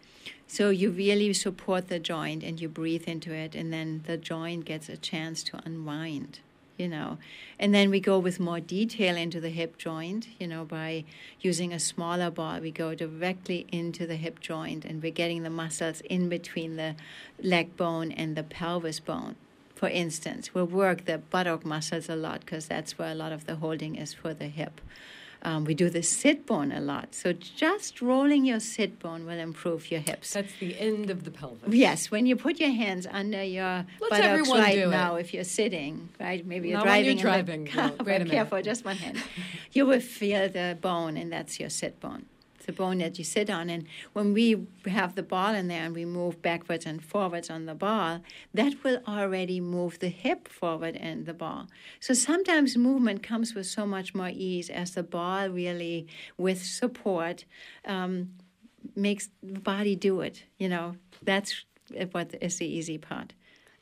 [0.48, 4.66] So you really support the joint and you breathe into it, and then the joint
[4.66, 6.40] gets a chance to unwind.
[6.78, 7.20] You know,
[7.60, 10.28] and then we go with more detail into the hip joint.
[10.40, 11.06] You know, by
[11.40, 15.52] using a smaller ball, we go directly into the hip joint, and we're getting the
[15.52, 16.96] muscles in between the
[17.40, 19.36] leg bone and the pelvis bone
[19.84, 23.48] for instance, will work the buttock muscles a lot because that's where a lot of
[23.48, 24.80] the holding is for the hip.
[25.42, 27.14] Um, we do the sit bone a lot.
[27.14, 30.32] So just rolling your sit bone will improve your hips.
[30.32, 31.74] That's the end of the pelvis.
[31.74, 36.08] Yes, when you put your hands under your Let's buttocks right now, if you're sitting,
[36.18, 37.18] right, maybe you're Not driving.
[37.18, 37.66] You're driving.
[37.66, 38.32] car, no, wait a minute.
[38.32, 39.22] Careful, just one hand.
[39.74, 42.28] you will feel the bone, and that's your sit bone
[42.66, 43.70] the bone that you sit on.
[43.70, 47.66] And when we have the ball in there and we move backwards and forwards on
[47.66, 48.22] the ball,
[48.54, 51.68] that will already move the hip forward and the ball.
[52.00, 57.46] So sometimes movement comes with so much more ease as the ball really, with support,
[57.86, 58.34] um,
[58.96, 60.44] makes the body do it.
[60.58, 61.66] You know, that's
[62.12, 63.34] what is the easy part.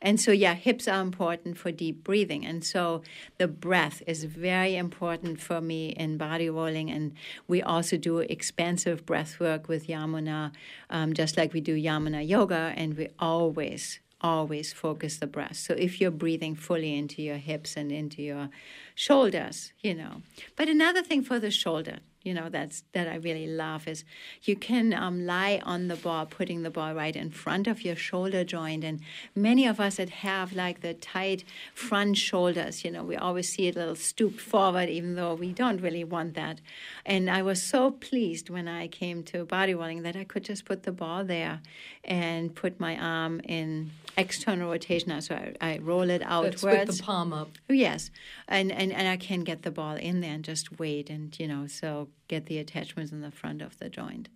[0.02, 2.44] And so, yeah, hips are important for deep breathing.
[2.44, 3.02] And so
[3.38, 6.90] the breath is very important for me in body rolling.
[6.90, 7.12] And
[7.46, 10.52] we also do expansive breath work with Yamuna,
[10.90, 12.74] um, just like we do Yamuna yoga.
[12.76, 15.56] And we always, always focus the breath.
[15.56, 18.50] So if you're breathing fully into your hips and into your
[18.96, 20.22] shoulders, you know.
[20.56, 24.04] But another thing for the shoulder, you know that's that I really love is
[24.42, 27.96] you can um, lie on the ball, putting the ball right in front of your
[27.96, 28.84] shoulder joint.
[28.84, 29.00] And
[29.34, 33.66] many of us that have like the tight front shoulders, you know, we always see
[33.68, 36.60] it a little stooped forward, even though we don't really want that.
[37.04, 40.64] And I was so pleased when I came to body rolling that I could just
[40.64, 41.60] put the ball there
[42.04, 45.20] and put my arm in external rotation.
[45.20, 46.62] So I, I roll it outwards.
[46.62, 47.50] That's with the palm up.
[47.68, 48.10] Oh, yes,
[48.48, 51.48] and, and and I can get the ball in there and just wait and you
[51.48, 54.28] know so get the attachments in the front of the joint.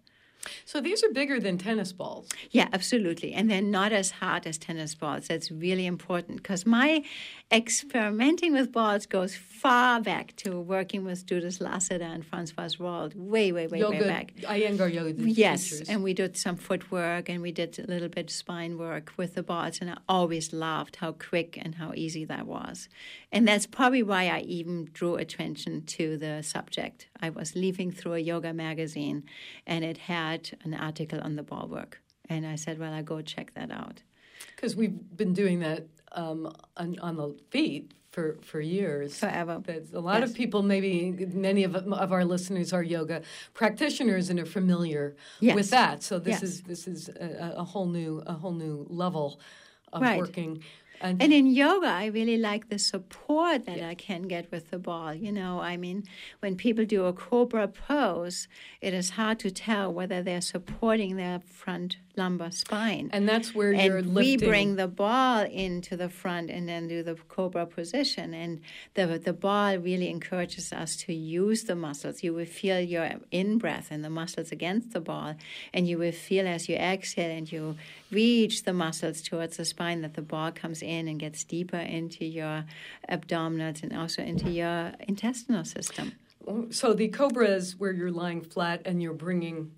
[0.65, 2.29] So these are bigger than tennis balls.
[2.51, 3.33] Yeah, absolutely.
[3.33, 5.29] And they're not as hard as tennis balls.
[5.29, 7.03] That's really important because my
[7.53, 13.51] experimenting with balls goes far back to working with Judith Lasater and Francois Rold, way,
[13.53, 14.33] way, way, yoga, way back.
[14.37, 15.89] Iyengar yoga Yes, teachers.
[15.89, 19.43] and we did some footwork and we did a little bit spine work with the
[19.43, 22.89] balls, and I always loved how quick and how easy that was.
[23.33, 27.07] And that's probably why I even drew attention to the subject.
[27.21, 29.25] I was leafing through a yoga magazine,
[29.67, 32.01] and it had an article on the ball work.
[32.29, 34.03] And I said, well, I'll go check that out.
[34.55, 39.19] Because we've been doing that um, on, on, the feet for, for years.
[39.19, 39.63] Forever.
[39.95, 40.31] A lot yes.
[40.31, 43.23] of people, maybe many of, of our listeners are yoga
[43.55, 45.55] practitioners and are familiar yes.
[45.55, 46.03] with that.
[46.03, 46.43] So this yes.
[46.43, 49.41] is this is a, a, whole new a whole new level
[49.93, 50.19] of right.
[50.19, 50.63] working.
[51.01, 53.89] And, and, in yoga, I really like the support that yeah.
[53.89, 55.15] I can get with the ball.
[55.15, 56.05] You know, I mean,
[56.41, 58.49] when people do a cobra pose,
[58.81, 63.11] it is hard to tell whether they're supporting their front lumbar spine.
[63.13, 64.15] And that's where and you're lifting.
[64.15, 68.35] we bring the ball into the front and then do the cobra position.
[68.35, 68.61] And
[68.95, 72.23] the the ball really encourages us to use the muscles.
[72.23, 75.35] You will feel your in breath and the muscles against the ball,
[75.73, 77.77] and you will feel as you exhale and you
[78.11, 82.25] reach the muscles towards the spine that the ball comes in and gets deeper into
[82.25, 82.65] your
[83.09, 86.13] abdominals and also into your intestinal system.
[86.47, 89.73] Oh, so the cobra is where you're lying flat and you're bringing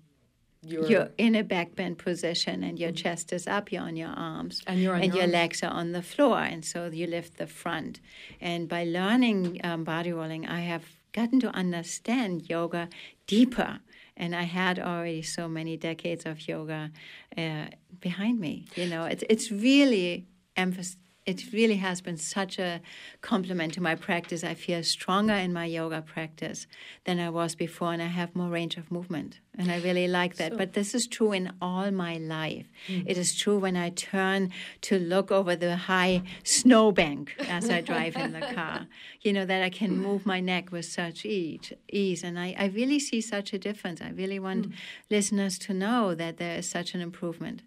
[0.61, 2.95] your you're in a back bend position and your mm-hmm.
[2.97, 5.93] chest is up you're on your arms and, you're and your, your legs are on
[5.93, 7.99] the floor and so you lift the front.
[8.41, 12.89] And by learning um, body rolling i have gotten to understand yoga
[13.25, 13.79] deeper.
[14.17, 16.91] And i had already so many decades of yoga
[17.37, 17.65] uh,
[17.99, 19.05] behind me you know?
[19.05, 22.81] It's, it's really emphasis it really has been such a
[23.21, 24.43] compliment to my practice.
[24.43, 26.65] I feel stronger in my yoga practice
[27.05, 29.39] than I was before, and I have more range of movement.
[29.57, 30.53] And I really like that.
[30.53, 32.65] So, but this is true in all my life.
[32.87, 33.09] Mm-hmm.
[33.09, 34.51] It is true when I turn
[34.81, 38.87] to look over the high snowbank as I drive in the car.
[39.21, 41.73] You know, that I can move my neck with such ease.
[41.91, 42.23] ease.
[42.23, 44.01] And I, I really see such a difference.
[44.01, 44.73] I really want mm.
[45.09, 47.61] listeners to know that there is such an improvement.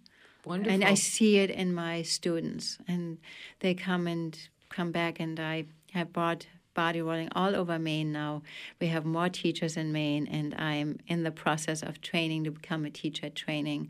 [0.44, 0.72] Wonderful.
[0.72, 3.18] And I see it in my students, and
[3.60, 4.38] they come and
[4.70, 8.42] come back, and I have brought body rolling all over Maine now.
[8.80, 12.84] We have more teachers in Maine, and I'm in the process of training to become
[12.84, 13.88] a teacher training,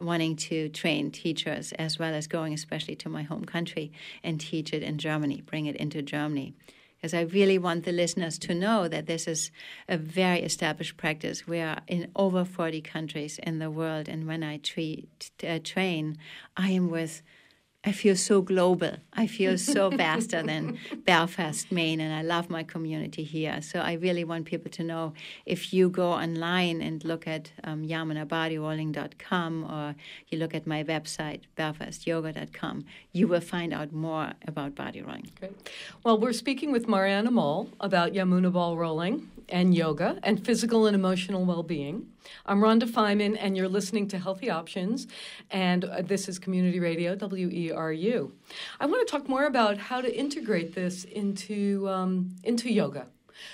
[0.00, 4.72] wanting to train teachers as well as going especially to my home country and teach
[4.72, 6.54] it in Germany, bring it into Germany.
[6.98, 9.52] Because I really want the listeners to know that this is
[9.88, 11.46] a very established practice.
[11.46, 16.18] We are in over 40 countries in the world, and when I treat, uh, train,
[16.56, 17.22] I am with
[17.88, 18.96] I feel so global.
[19.14, 23.62] I feel so vaster than Belfast, Maine, and I love my community here.
[23.62, 25.14] So I really want people to know
[25.46, 29.94] if you go online and look at um, yamunabodyrolling.com or
[30.28, 35.30] you look at my website, belfastyoga.com, you will find out more about body rolling.
[35.40, 35.52] Great.
[36.04, 40.94] Well, we're speaking with Mariana Moll about Yamuna ball rolling and yoga and physical and
[40.94, 42.08] emotional well being.
[42.46, 45.06] I'm Rhonda Feiman, and you're listening to Healthy Options,
[45.50, 48.32] and uh, this is Community Radio, WERU.
[48.80, 53.06] I want to talk more about how to integrate this into, um, into yoga.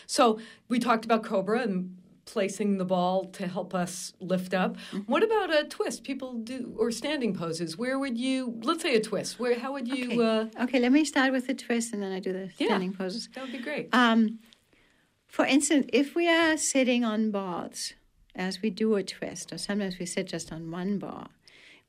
[0.07, 4.76] So, we talked about Cobra and placing the ball to help us lift up.
[4.76, 5.01] Mm-hmm.
[5.01, 6.05] What about a twist?
[6.05, 7.76] People do or standing poses.
[7.76, 8.59] Where would you?
[8.62, 9.38] Let's say a twist.
[9.38, 9.59] Where?
[9.59, 10.22] How would you?
[10.22, 12.92] Okay, uh, okay let me start with the twist, and then I do the standing
[12.92, 13.28] yeah, poses.
[13.34, 13.88] That would be great.
[13.92, 14.38] Um,
[15.35, 17.95] for instance, if we are sitting on balls
[18.37, 21.30] as we do a twist, or sometimes we sit just on one bar,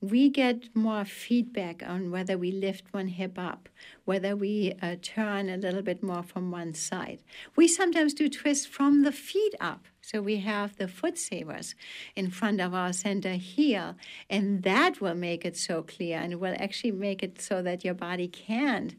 [0.10, 3.70] we get more feedback on whether we lift one hip up,
[4.06, 7.24] whether we uh, turn a little bit more from one side.
[7.56, 9.86] We sometimes do twists from the feet up.
[10.02, 11.74] So we have the foot savers
[12.16, 13.96] in front of our center heel,
[14.30, 17.96] and that will make it so clear and will actually make it so that your
[17.96, 18.94] body can't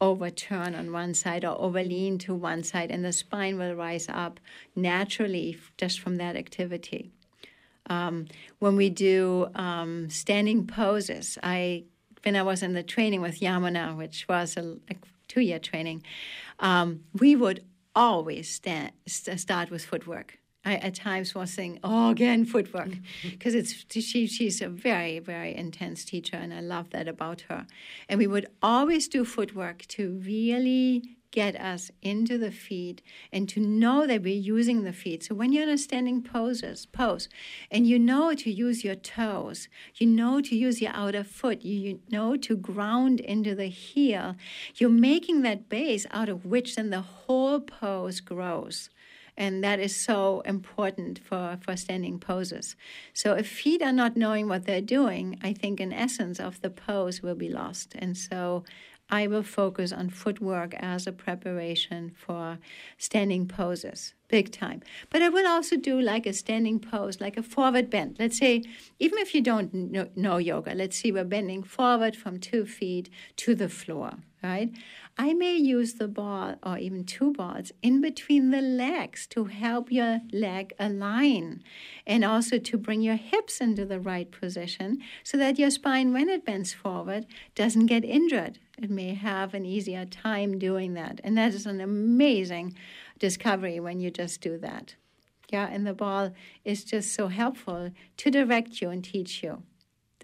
[0.00, 4.38] overturn on one side or overlean to one side, and the spine will rise up
[4.76, 7.10] naturally just from that activity.
[7.92, 8.26] Um,
[8.58, 11.84] when we do um, standing poses, I
[12.24, 14.94] when I was in the training with Yamuna, which was a, a
[15.26, 16.04] two-year training,
[16.60, 17.64] um, we would
[17.96, 20.38] always stand, start with footwork.
[20.64, 22.92] I at times was saying, "Oh, again, footwork,"
[23.30, 24.26] because it's she.
[24.26, 27.66] She's a very, very intense teacher, and I love that about her.
[28.08, 33.02] And we would always do footwork to really get us into the feet
[33.32, 35.24] and to know that we're using the feet.
[35.24, 37.28] So when you're in a standing poses pose,
[37.70, 41.98] and you know to use your toes, you know to use your outer foot, you,
[42.10, 44.36] know to ground into the heel,
[44.76, 48.90] you're making that base out of which then the whole pose grows
[49.36, 52.76] and that is so important for, for standing poses.
[53.14, 56.70] So if feet are not knowing what they're doing, I think an essence of the
[56.70, 57.94] pose will be lost.
[57.98, 58.64] And so
[59.12, 62.58] I will focus on footwork as a preparation for
[62.96, 64.80] standing poses, big time.
[65.10, 68.16] But I will also do like a standing pose, like a forward bend.
[68.18, 68.62] Let's say,
[68.98, 73.54] even if you don't know, yoga, let's see, we're bending forward from two feet to
[73.54, 74.70] the floor, right?
[75.24, 79.92] I may use the ball or even two balls in between the legs to help
[79.92, 81.62] your leg align
[82.04, 86.28] and also to bring your hips into the right position so that your spine, when
[86.28, 88.58] it bends forward, doesn't get injured.
[88.76, 91.20] It may have an easier time doing that.
[91.22, 92.74] And that is an amazing
[93.20, 94.96] discovery when you just do that.
[95.50, 96.32] Yeah, and the ball
[96.64, 99.62] is just so helpful to direct you and teach you.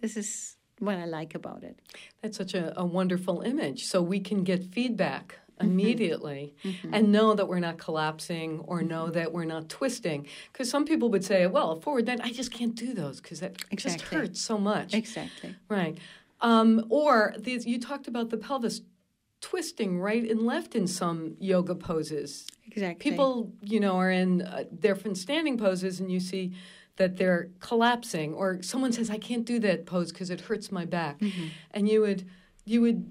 [0.01, 1.79] This is what I like about it.
[2.22, 3.87] That's such a, a wonderful image.
[3.87, 5.70] So we can get feedback mm-hmm.
[5.70, 6.95] immediately mm-hmm.
[6.95, 9.12] and know that we're not collapsing or know mm-hmm.
[9.12, 10.26] that we're not twisting.
[10.53, 13.57] Because some people would say, well, forward then I just can't do those because that
[13.70, 13.99] exactly.
[13.99, 14.95] just hurts so much.
[14.95, 15.57] Exactly.
[15.68, 15.99] Right.
[16.41, 18.83] Um, or these, you talked about the pelvis
[19.41, 22.47] twisting right and left in some yoga poses.
[22.66, 23.11] Exactly.
[23.11, 26.55] People, you know, are in uh, they're standing poses, and you see
[26.99, 30.84] that they're collapsing or someone says i can't do that pose because it hurts my
[30.84, 31.46] back mm-hmm.
[31.72, 32.28] and you would
[32.64, 33.11] you would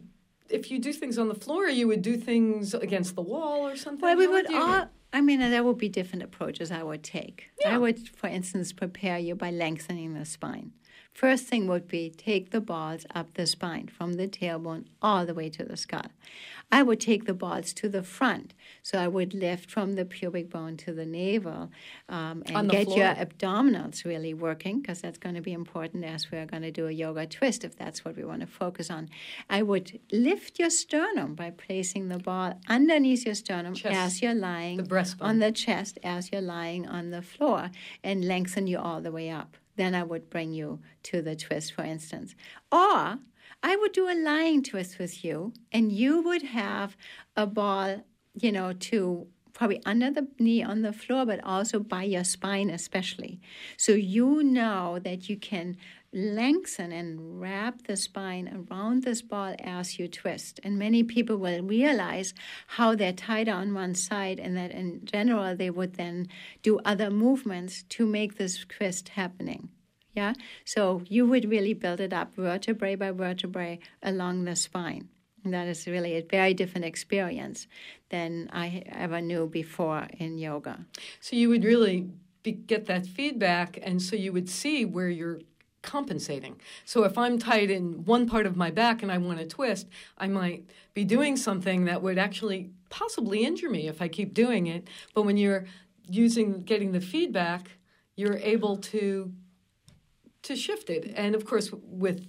[0.50, 3.76] if you do things on the floor you would do things against the wall or
[3.76, 7.50] something well we would all I mean, there would be different approaches I would take.
[7.62, 7.76] Yeah.
[7.76, 10.74] I would, for instance, prepare you by lengthening the spine.
[11.14, 15.34] First thing would be take the balls up the spine from the tailbone all the
[15.34, 16.12] way to the skull.
[16.72, 18.54] I would take the balls to the front.
[18.84, 21.72] So I would lift from the pubic bone to the navel
[22.10, 22.98] um, and get floor.
[22.98, 26.88] your abdominals really working because that's going to be important as we're going to do
[26.88, 29.10] a yoga twist if that's what we want to focus on.
[29.50, 33.96] I would lift your sternum by placing the ball underneath your sternum chest.
[33.96, 37.72] as you're lying the on the chest as you're lying on the floor
[38.04, 39.56] and lengthen you all the way up.
[39.78, 42.36] Then I would bring you to the twist, for instance.
[42.72, 43.20] Or
[43.64, 46.96] I would do a lying twist with you, and you would have
[47.36, 48.04] a ball,
[48.40, 52.70] you know, to probably under the knee on the floor, but also by your spine,
[52.70, 53.42] especially.
[53.76, 55.78] So you know that you can
[56.14, 60.60] lengthen and wrap the spine around this ball as you twist.
[60.64, 62.36] And many people will realize
[62.68, 66.28] how they're tied on one side, and that in general they would then
[66.62, 69.70] do other movements to make this twist happening.
[70.18, 70.34] Yeah,
[70.66, 75.10] so you would really build it up vertebrae by vertebrae along the spine.
[75.44, 77.68] And that is really a very different experience
[78.10, 80.88] than I ever knew before in yoga.
[81.22, 82.10] So you would really
[82.42, 85.42] be, get that feedback, and so you would see where you're
[85.84, 86.60] compensating.
[86.84, 89.88] So if I'm tight in one part of my back and I want to twist,
[90.18, 90.66] I might
[90.96, 94.88] be doing something that would actually possibly injure me if I keep doing it.
[95.14, 95.66] But when you're
[96.10, 97.70] using getting the feedback,
[98.16, 99.32] you're able to
[100.44, 101.14] to shift it.
[101.16, 102.28] And of course, with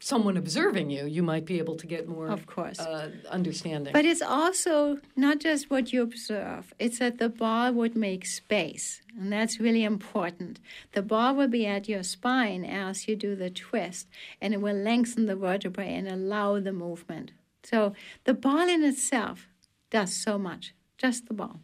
[0.00, 3.92] someone observing you, you might be able to get more, of course, uh, understanding.
[3.92, 9.02] But it's also not just what you observe; it's that the ball would make space,
[9.18, 10.60] and that's really important.
[10.92, 14.08] The ball will be at your spine as you do the twist,
[14.40, 17.32] and it will lengthen the vertebrae and allow the movement.
[17.62, 19.48] So the ball in itself
[19.90, 20.74] does so much.
[20.98, 21.60] Just the ball,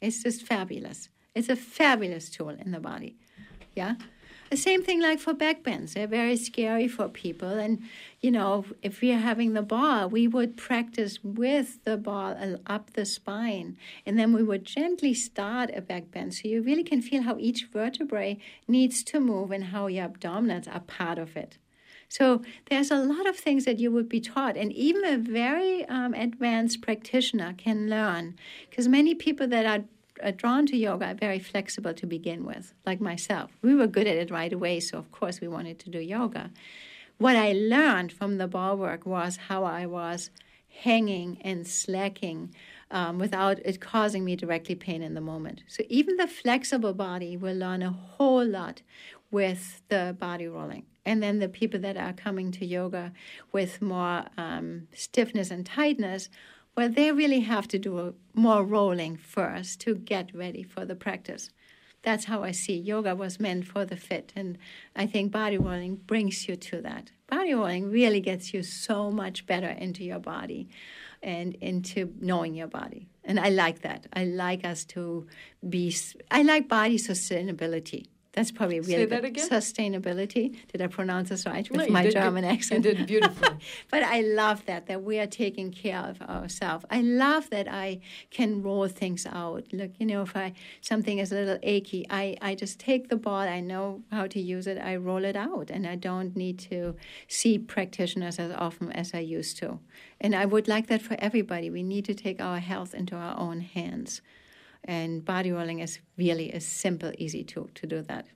[0.00, 1.08] it's just fabulous.
[1.34, 3.16] It's a fabulous tool in the body.
[3.74, 3.94] Yeah.
[4.50, 5.94] The same thing like for backbends.
[5.94, 7.48] They're very scary for people.
[7.48, 7.82] And,
[8.20, 12.36] you know, if we're having the ball, we would practice with the ball
[12.66, 13.76] up the spine.
[14.06, 16.34] And then we would gently start a backbend.
[16.34, 18.38] So you really can feel how each vertebrae
[18.68, 21.58] needs to move and how your abdominals are part of it.
[22.08, 25.84] So there's a lot of things that you would be taught, and even a very
[25.86, 28.36] um, advanced practitioner can learn.
[28.70, 29.84] Because many people that are
[30.36, 33.50] drawn to yoga very flexible to begin with, like myself.
[33.62, 36.50] We were good at it right away, so of course we wanted to do yoga.
[37.18, 40.30] What I learned from the ball work was how I was
[40.82, 42.54] hanging and slacking
[42.90, 45.62] um, without it causing me directly pain in the moment.
[45.68, 48.82] So even the flexible body will learn a whole lot
[49.30, 50.86] with the body rolling.
[51.04, 53.12] And then the people that are coming to yoga
[53.52, 56.28] with more um, stiffness and tightness
[56.76, 61.50] well, they really have to do more rolling first to get ready for the practice.
[62.02, 64.58] That's how I see yoga was meant for the fit, and
[64.94, 67.12] I think body rolling brings you to that.
[67.28, 70.68] Body rolling really gets you so much better into your body
[71.22, 73.08] and into knowing your body.
[73.24, 74.06] And I like that.
[74.12, 75.26] I like us to
[75.66, 75.96] be,
[76.30, 78.08] I like body sustainability.
[78.34, 79.48] That's probably really Say that again?
[79.48, 80.56] sustainability.
[80.72, 82.84] Did I pronounce this right with no, my German accent?
[82.84, 83.58] You did beautifully.
[83.92, 86.84] but I love that that we are taking care of ourselves.
[86.90, 89.64] I love that I can roll things out.
[89.72, 93.16] Look, you know, if I something is a little achy, I I just take the
[93.16, 93.46] ball.
[93.58, 94.78] I know how to use it.
[94.78, 96.96] I roll it out, and I don't need to
[97.28, 99.78] see practitioners as often as I used to.
[100.20, 101.70] And I would like that for everybody.
[101.70, 104.22] We need to take our health into our own hands.
[104.84, 108.26] And body rolling is really a simple, easy tool to do that.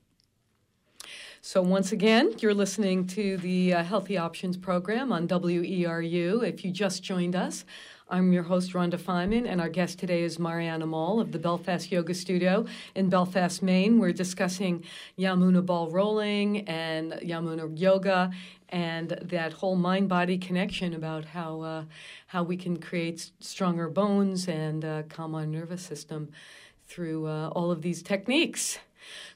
[1.40, 6.46] So, once again, you're listening to the uh, Healthy Options program on WERU.
[6.46, 7.64] If you just joined us,
[8.11, 11.93] I'm your host, Rhonda Feiman, and our guest today is Mariana Moll of the Belfast
[11.93, 13.99] Yoga Studio in Belfast, Maine.
[13.99, 14.83] We're discussing
[15.19, 18.31] Yamuna ball rolling and Yamuna yoga
[18.71, 21.85] and that whole mind body connection about how, uh,
[22.29, 26.31] how we can create stronger bones and uh, calm our nervous system
[26.87, 28.79] through uh, all of these techniques.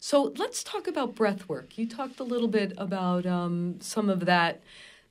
[0.00, 1.76] So let's talk about breath work.
[1.76, 4.62] You talked a little bit about um, some of that.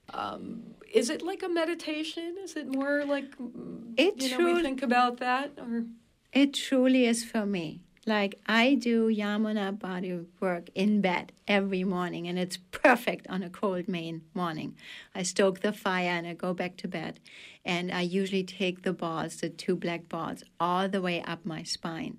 [0.10, 2.36] Um, is it like a meditation?
[2.44, 5.54] Is it more like mm, it you know, we think about that?
[5.58, 5.86] Or
[6.34, 7.82] it truly is for me.
[8.06, 13.50] Like I do Yamuna body work in bed every morning, and it's perfect on a
[13.50, 14.76] cold Maine morning.
[15.14, 17.20] I stoke the fire and I go back to bed,
[17.64, 21.62] and I usually take the balls, the two black balls, all the way up my
[21.62, 22.18] spine.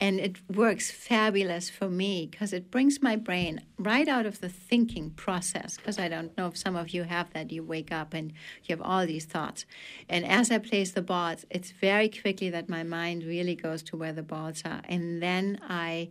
[0.00, 4.48] And it works fabulous for me because it brings my brain right out of the
[4.48, 5.76] thinking process.
[5.76, 7.52] Because I don't know if some of you have that.
[7.52, 8.32] You wake up and
[8.64, 9.66] you have all these thoughts.
[10.08, 13.96] And as I place the balls, it's very quickly that my mind really goes to
[13.96, 14.80] where the balls are.
[14.88, 16.08] And then I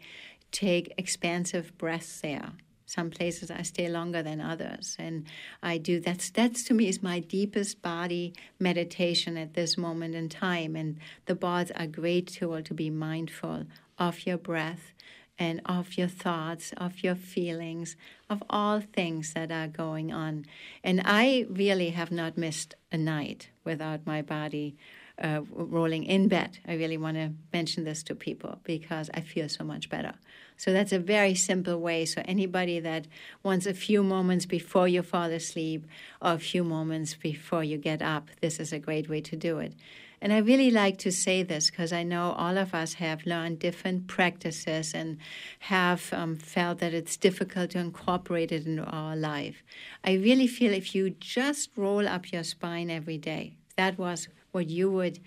[0.51, 2.51] take expansive breaths there
[2.89, 5.25] some places I stay longer than others, and
[5.61, 10.27] I do that's that's to me is my deepest body meditation at this moment in
[10.27, 10.75] time.
[10.75, 13.65] And the balls are a great tool to be mindful
[13.99, 14.93] of your breath
[15.37, 17.95] and of your thoughts, of your feelings,
[18.29, 20.45] of all things that are going on.
[20.83, 24.75] And I really have not missed a night without my body
[25.21, 26.59] uh, rolling in bed.
[26.67, 30.15] I really want to mention this to people because I feel so much better.
[30.59, 32.03] So that's a very simple way.
[32.03, 33.07] So anybody that
[33.43, 35.87] wants a few moments before you fall asleep
[36.21, 39.59] or a few moments before you get up, this is a great way to do
[39.59, 39.73] it.
[40.21, 43.59] And I really like to say this because I know all of us have learned
[43.59, 45.17] different practices and
[45.59, 49.63] have um, felt that it's difficult to incorporate it into our life.
[50.03, 54.67] I really feel if you just roll up your spine every day, that was what
[54.67, 55.19] you would,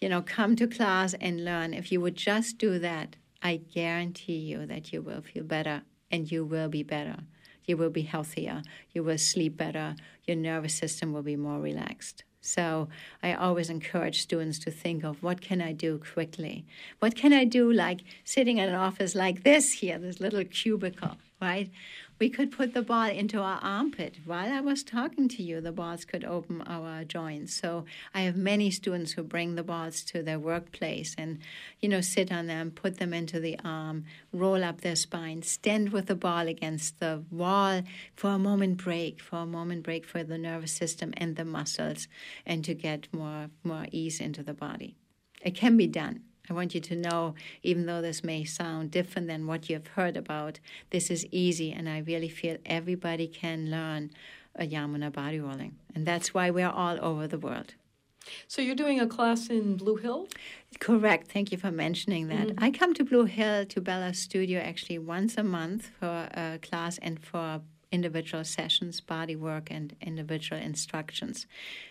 [0.00, 1.74] you know, come to class and learn.
[1.74, 6.30] If you would just do that, I guarantee you that you will feel better and
[6.30, 7.18] you will be better.
[7.64, 8.62] You will be healthier.
[8.92, 9.94] You will sleep better.
[10.26, 12.24] Your nervous system will be more relaxed.
[12.40, 12.88] So
[13.22, 16.64] I always encourage students to think of what can I do quickly?
[16.98, 21.18] What can I do like sitting in an office like this here, this little cubicle,
[21.42, 21.70] right?
[22.18, 24.16] We could put the ball into our armpit.
[24.24, 27.54] While I was talking to you, the balls could open our joints.
[27.54, 31.38] So I have many students who bring the balls to their workplace and,
[31.80, 35.90] you know, sit on them, put them into the arm, roll up their spine, stand
[35.90, 37.82] with the ball against the wall
[38.16, 42.08] for a moment break, for a moment break for the nervous system and the muscles,
[42.44, 44.96] and to get more more ease into the body.
[45.40, 46.22] It can be done.
[46.50, 50.16] I want you to know, even though this may sound different than what you've heard
[50.16, 54.10] about, this is easy, and I really feel everybody can learn
[54.54, 55.76] a Yamuna body rolling.
[55.94, 57.74] And that's why we're all over the world.
[58.46, 60.28] So you're doing a class in Blue Hill?
[60.80, 61.30] Correct.
[61.30, 62.48] Thank you for mentioning that.
[62.48, 62.64] Mm-hmm.
[62.64, 66.98] I come to Blue Hill to Bella's Studio actually once a month for a class
[66.98, 71.46] and for individual sessions, body work, and individual instructions.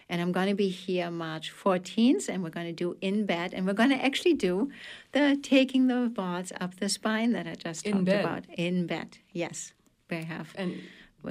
[0.09, 3.53] And I'm going to be here March 14th, and we're going to do in bed,
[3.53, 4.71] and we're going to actually do
[5.11, 8.25] the taking the balls up the spine that I just in talked bed.
[8.25, 8.45] about.
[8.55, 9.73] In bed, yes.
[10.09, 10.53] We have.
[10.55, 10.81] And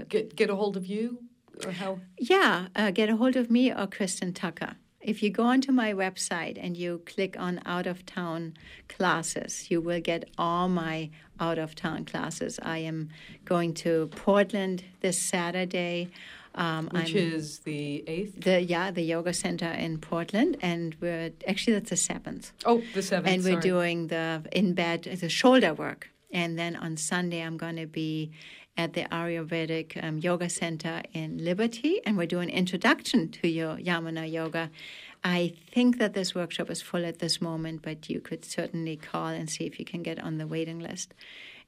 [0.09, 1.19] get, get a hold of you?
[1.65, 2.01] Or how?
[2.19, 4.77] Yeah, uh, get a hold of me or Kristen Tucker.
[5.07, 8.55] If you go onto my website and you click on out of town
[8.89, 12.59] classes, you will get all my out of town classes.
[12.61, 13.11] I am
[13.45, 16.09] going to Portland this Saturday.
[16.57, 18.43] Um, Which I'm, is the eighth?
[18.43, 22.51] The yeah, the yoga center in Portland, and we're actually that's the seventh.
[22.65, 23.33] Oh, the seventh.
[23.33, 23.63] And we're sorry.
[23.63, 28.33] doing the in bed the shoulder work, and then on Sunday I'm going to be
[28.77, 34.31] at the Ayurvedic um, Yoga Center in Liberty, and we're doing introduction to your Yamuna
[34.31, 34.71] Yoga.
[35.25, 39.29] I think that this workshop is full at this moment, but you could certainly call
[39.29, 41.15] and see if you can get on the waiting list.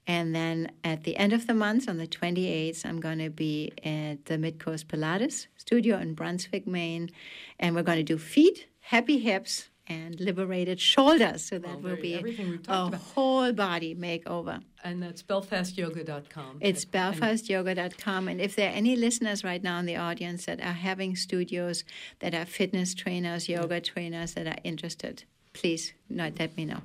[0.06, 3.72] And then at the end of the month, on the 28th, I'm going to be
[3.84, 7.10] at the Midcoast Pilates studio in Brunswick, Maine.
[7.58, 11.44] And we're going to do feet, happy hips, and liberated shoulders.
[11.44, 12.94] So that will be a about.
[12.94, 14.62] whole body makeover.
[14.84, 16.58] And that's belfastyoga.com.
[16.60, 18.28] It's belfastyoga.com.
[18.28, 21.84] And if there are any listeners right now in the audience that are having studios
[22.20, 23.80] that are fitness trainers, yoga yeah.
[23.80, 26.82] trainers that are interested, please let me know.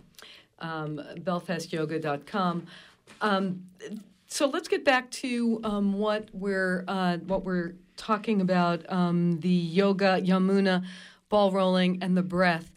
[0.59, 2.67] Um, belfastyoga.com.
[3.21, 3.65] Um,
[4.27, 9.49] so let's get back to um, what we're uh, what we're talking about um, the
[9.49, 10.83] yoga yamuna
[11.33, 12.71] ball rolling, and the breath.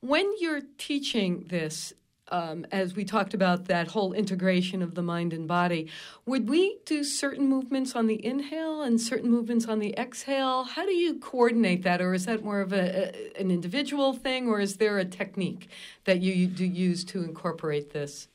[0.00, 1.92] When you're teaching this,
[2.26, 5.88] um, as we talked about that whole integration of the mind and body,
[6.26, 10.64] would we do certain movements on the inhale and certain movements on the exhale?
[10.64, 12.84] How do you coordinate that, or is that more of a,
[13.14, 15.68] a an individual thing, or is there a technique
[16.02, 18.26] that you, you do use to incorporate this?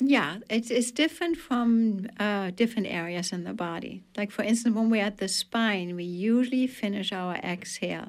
[0.00, 4.02] Yeah, it's, it's different from uh, different areas in the body.
[4.16, 8.08] Like, for instance, when we're at the spine, we usually finish our exhale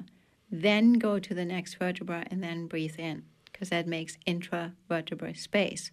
[0.52, 5.90] then go to the next vertebra and then breathe in because that makes intravertebral space.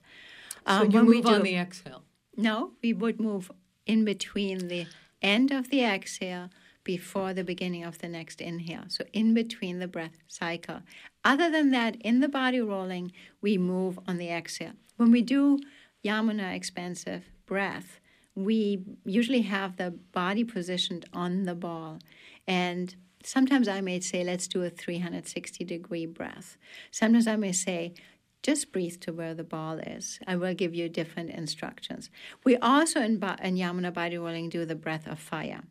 [0.68, 2.04] So um, you move do, on the exhale.
[2.36, 3.50] No, we would move
[3.86, 4.86] in between the
[5.22, 6.50] end of the exhale
[6.84, 8.86] before the beginning of the next inhale.
[8.90, 10.82] So in between the breath cycle.
[11.24, 14.74] Other than that, in the body rolling, we move on the exhale.
[14.98, 15.60] When we do
[16.04, 18.00] Yamuna expansive breath,
[18.36, 22.00] we usually have the body positioned on the ball
[22.48, 26.58] and Sometimes I may say, let's do a 360 degree breath.
[26.92, 27.94] Sometimes I may say,
[28.42, 30.20] just breathe to where the ball is.
[30.26, 32.10] I will give you different instructions.
[32.46, 35.62] We also in, ba- in Yamuna body rolling do the breath of fire.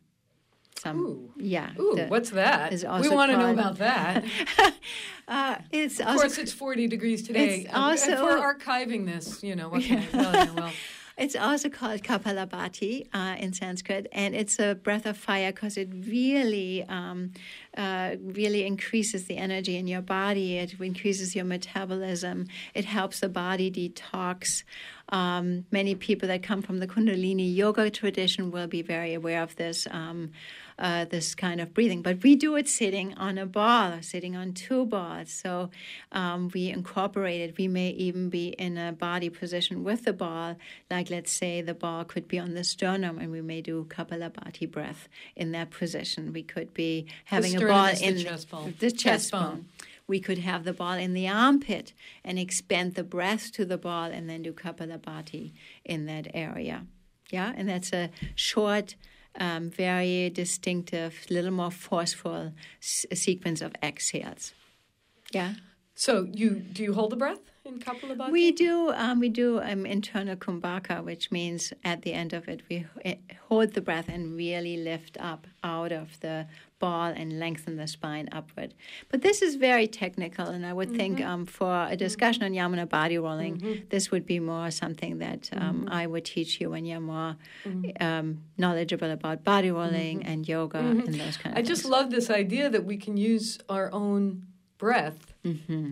[0.77, 1.33] Some, Ooh.
[1.37, 1.71] yeah.
[1.77, 2.71] Ooh, the, what's that?
[2.71, 4.23] We want to know about that.
[5.27, 7.65] uh, it's of course, it's 40 degrees today.
[7.65, 10.53] It's also, if we're archiving this, you know, what can I tell you?
[10.55, 10.71] Well,
[11.19, 15.89] it's also called Kapalabhati uh, in Sanskrit, and it's a breath of fire because it
[16.07, 17.33] really, um,
[17.77, 20.57] uh, really increases the energy in your body.
[20.57, 22.47] It increases your metabolism.
[22.73, 24.63] It helps the body detox.
[25.09, 29.55] Um, many people that come from the Kundalini yoga tradition will be very aware of
[29.57, 29.87] this.
[29.91, 30.31] Um,
[30.79, 32.01] uh, this kind of breathing.
[32.01, 35.31] But we do it sitting on a ball, sitting on two balls.
[35.31, 35.69] So
[36.11, 37.57] um, we incorporate it.
[37.57, 40.55] We may even be in a body position with the ball,
[40.89, 44.71] like let's say the ball could be on the sternum, and we may do Kapalabhati
[44.71, 46.33] breath in that position.
[46.33, 48.73] We could be having a ball in the chest bone.
[48.79, 49.41] The chest, chest bone.
[49.41, 49.65] bone
[50.07, 54.05] We could have the ball in the armpit and expand the breath to the ball
[54.05, 55.51] and then do Kapalabhati
[55.83, 56.85] in that area.
[57.29, 58.95] Yeah, and that's a short,
[59.39, 64.53] um, very distinctive, little more forceful s- sequence of exhales.
[65.31, 65.53] Yeah.
[65.95, 68.31] So you do you hold the breath in Kapalabhati?
[68.31, 72.61] We do um, we do um, internal kumbhaka, which means at the end of it
[72.69, 72.85] we
[73.47, 76.47] hold the breath and really lift up out of the
[76.79, 78.73] ball and lengthen the spine upward.
[79.09, 80.97] But this is very technical, and I would mm-hmm.
[80.97, 83.83] think um, for a discussion on Yamuna body rolling, mm-hmm.
[83.89, 85.89] this would be more something that um, mm-hmm.
[85.89, 88.03] I would teach you when you're more mm-hmm.
[88.03, 90.31] um, knowledgeable about body rolling mm-hmm.
[90.31, 91.67] and yoga and those kind of I things.
[91.67, 95.33] just love this idea that we can use our own breath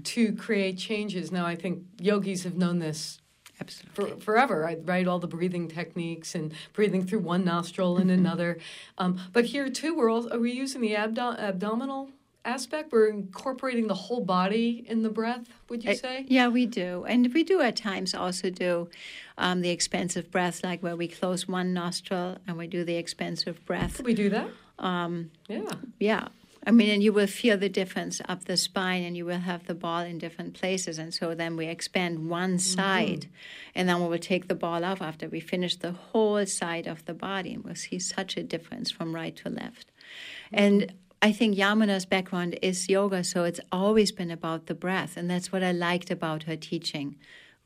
[0.04, 1.32] to create changes.
[1.32, 3.20] Now, I think yogis have known this
[3.60, 4.16] Absolutely.
[4.16, 4.80] For, forever, right?
[4.86, 5.08] right?
[5.08, 8.60] All the breathing techniques and breathing through one nostril and another.
[8.98, 12.10] Um, but here too, we're all are we using the abdo- abdominal
[12.46, 12.92] aspect?
[12.92, 15.48] We're incorporating the whole body in the breath.
[15.70, 16.20] Would you say?
[16.20, 18.90] Uh, yeah, we do, and we do at times also do
[19.38, 23.64] um, the expansive breath, like where we close one nostril and we do the expansive
[23.66, 23.98] breath.
[23.98, 24.50] Could we do that?
[24.80, 25.72] Um, yeah.
[26.00, 26.28] Yeah.
[26.68, 29.68] I mean, and you will feel the difference up the spine, and you will have
[29.68, 31.00] the ball in different places.
[31.00, 32.80] And so then we expand one mm-hmm.
[32.80, 33.72] side, mm-hmm.
[33.74, 37.06] and then we will take the ball off after we finish the whole side of
[37.06, 39.88] the body, and we'll see such a difference from right to left.
[39.88, 40.56] Mm-hmm.
[40.64, 45.32] And I think Yamuna's background is yoga, so it's always been about the breath, and
[45.32, 47.16] that's what I liked about her teaching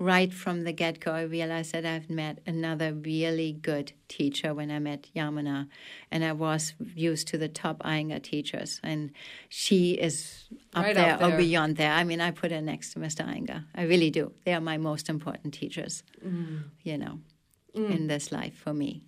[0.01, 4.71] right from the get go, I realized that I've met another really good teacher when
[4.71, 5.67] I met Yamuna.
[6.09, 8.79] And I was used to the top Iyengar teachers.
[8.83, 9.11] And
[9.47, 11.91] she is up, right there, there, or beyond there.
[11.91, 13.25] I mean, I put her next to Mr.
[13.25, 13.65] Iyengar.
[13.75, 14.31] I really do.
[14.43, 16.63] They are my most important teachers, mm.
[16.81, 17.19] you know,
[17.75, 17.95] mm.
[17.95, 19.03] in this life for me.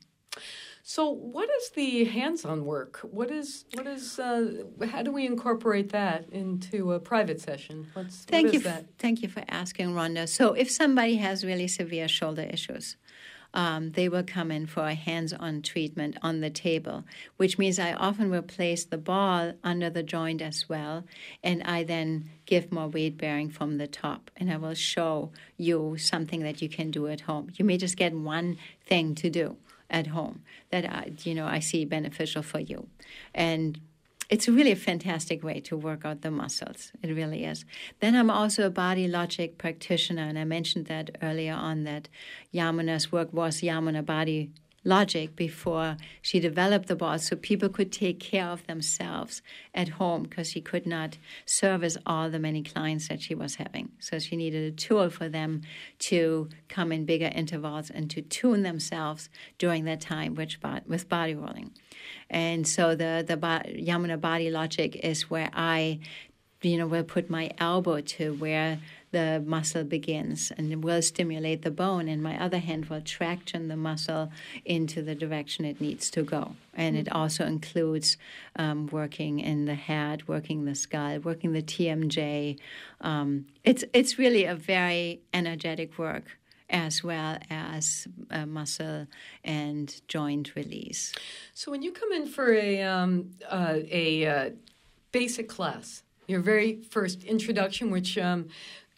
[0.85, 2.99] So, what is the hands-on work?
[3.03, 4.19] What is what is?
[4.19, 7.87] Uh, how do we incorporate that into a private session?
[7.93, 8.59] What's, thank what you.
[8.59, 8.85] That?
[8.99, 10.27] Thank you for asking, Rhonda.
[10.27, 12.97] So, if somebody has really severe shoulder issues,
[13.53, 17.05] um, they will come in for a hands-on treatment on the table,
[17.37, 21.05] which means I often will place the ball under the joint as well,
[21.41, 25.95] and I then give more weight bearing from the top, and I will show you
[25.97, 27.51] something that you can do at home.
[27.55, 29.55] You may just get one thing to do
[29.89, 32.87] at home that I, you know I see beneficial for you,
[33.33, 33.79] and
[34.29, 36.91] it's really a fantastic way to work out the muscles.
[37.01, 37.65] It really is.
[37.99, 42.07] Then I'm also a body logic practitioner, and I mentioned that earlier on that
[42.53, 44.51] Yamuna's work was Yamuna body
[44.83, 49.41] logic before she developed the ball so people could take care of themselves
[49.73, 53.91] at home because she could not service all the many clients that she was having.
[53.99, 55.61] So she needed a tool for them
[55.99, 61.35] to come in bigger intervals and to tune themselves during that time which, with body
[61.35, 61.71] rolling.
[62.29, 65.99] And so the, the Yamuna body logic is where I
[66.61, 68.79] you know, will put my elbow to where
[69.13, 73.77] the muscle begins and will stimulate the bone, and my other hand will traction the
[73.77, 74.29] muscle
[74.65, 76.55] into the direction it needs to go.
[76.73, 78.17] And it also includes
[78.57, 82.59] um, working in the head, working the skull, working the TMJ.
[82.99, 86.37] Um, it's it's really a very energetic work
[86.69, 88.07] as well as
[88.47, 89.05] muscle
[89.43, 91.13] and joint release.
[91.53, 94.49] So when you come in for a um, uh, a uh,
[95.11, 98.49] basic class, your very first introduction, which um,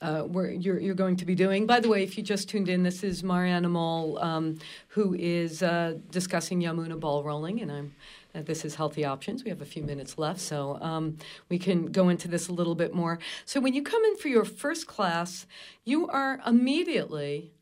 [0.02, 1.66] uh, where you're, you're going to be doing.
[1.66, 4.58] By the way, if you just tuned in, this is Mariana Moll, um,
[4.90, 7.96] who is uh, discussing Yamuna ball rolling, and I'm.
[8.34, 9.46] Uh, this is Healthy Options.
[9.46, 11.18] We have a few minutes left, so um,
[11.48, 13.18] we can go into this a little bit more.
[13.46, 15.46] So, when you come in for your first class,
[15.86, 17.54] you are immediately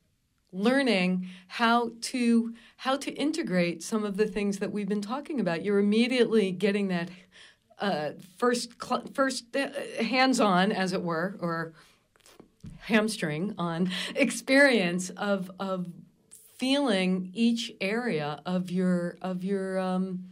[0.51, 5.63] learning how to how to integrate some of the things that we've been talking about.
[5.63, 7.09] You're immediately getting that
[7.77, 9.69] uh, first cl- first uh,
[10.01, 11.73] hands on, as it were, or
[12.85, 15.87] hamstring on experience of of
[16.57, 20.25] feeling each area of your of your um,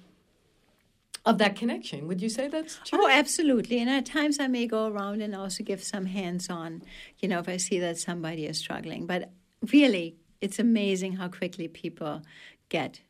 [1.26, 2.08] of that connection.
[2.08, 3.00] Would you say that's true?
[3.02, 3.80] Oh, absolutely.
[3.80, 6.82] And at times I may go around and also give some hands on,
[7.20, 9.06] you know, if I see that somebody is struggling.
[9.06, 9.30] But
[9.72, 12.24] really, it's amazing how quickly people
[12.70, 13.02] get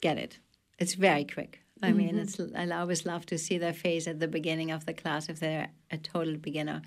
[0.00, 0.38] get it.
[0.78, 1.60] It's very quick.
[1.82, 1.96] I mm-hmm.
[1.98, 5.28] mean, it's I always love to see their face at the beginning of the class
[5.28, 6.82] if they're a total beginner,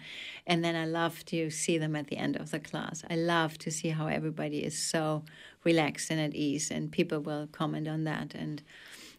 [0.48, 3.04] and then I love to see them at the end of the class.
[3.10, 5.24] I love to see how everybody is so
[5.64, 8.64] relaxed and at ease, and people will comment on that, and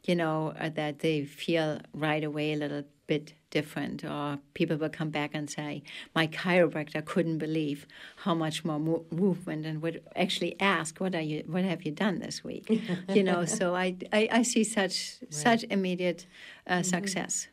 [0.07, 4.89] you know uh, that they feel right away a little bit different, or people will
[4.89, 5.83] come back and say,
[6.15, 7.87] "My chiropractor couldn't believe
[8.25, 11.45] how much more mo- movement," and would actually ask, "What are you?
[11.47, 12.67] What have you done this week?"
[13.09, 15.35] you know, so I, I, I see such right.
[15.35, 16.27] such immediate
[16.67, 16.83] uh, mm-hmm.
[16.83, 17.49] success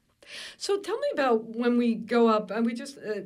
[0.57, 3.21] So tell me about when we go up, and we just uh,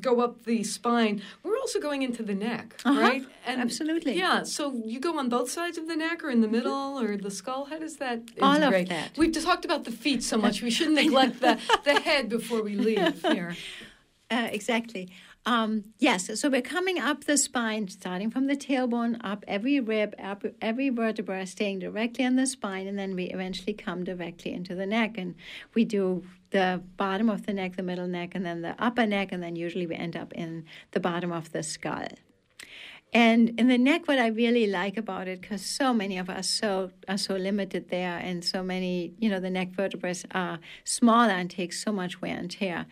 [0.00, 1.22] go up the spine.
[1.42, 3.00] We're also going into the neck, Uh-huh.
[3.00, 3.24] right?
[3.46, 4.14] Absolutely.
[4.18, 4.42] Yeah.
[4.44, 7.30] So you go on both sides of the neck, or in the middle, or the
[7.30, 7.66] skull.
[7.66, 9.16] How does that All of that.
[9.16, 10.62] We've talked about the feet so much.
[10.62, 13.56] We shouldn't neglect the the head before we leave here.
[14.30, 15.08] Uh, exactly.
[15.46, 20.14] Um, yes, so we're coming up the spine, starting from the tailbone, up every rib,
[20.22, 24.74] up every vertebra, staying directly on the spine, and then we eventually come directly into
[24.74, 25.16] the neck.
[25.16, 25.34] And
[25.74, 29.32] we do the bottom of the neck, the middle neck, and then the upper neck,
[29.32, 32.08] and then usually we end up in the bottom of the skull.
[33.12, 36.48] And in the neck, what I really like about it, because so many of us
[36.48, 41.32] so are so limited there, and so many, you know, the neck vertebrae are smaller
[41.32, 42.86] and take so much wear and tear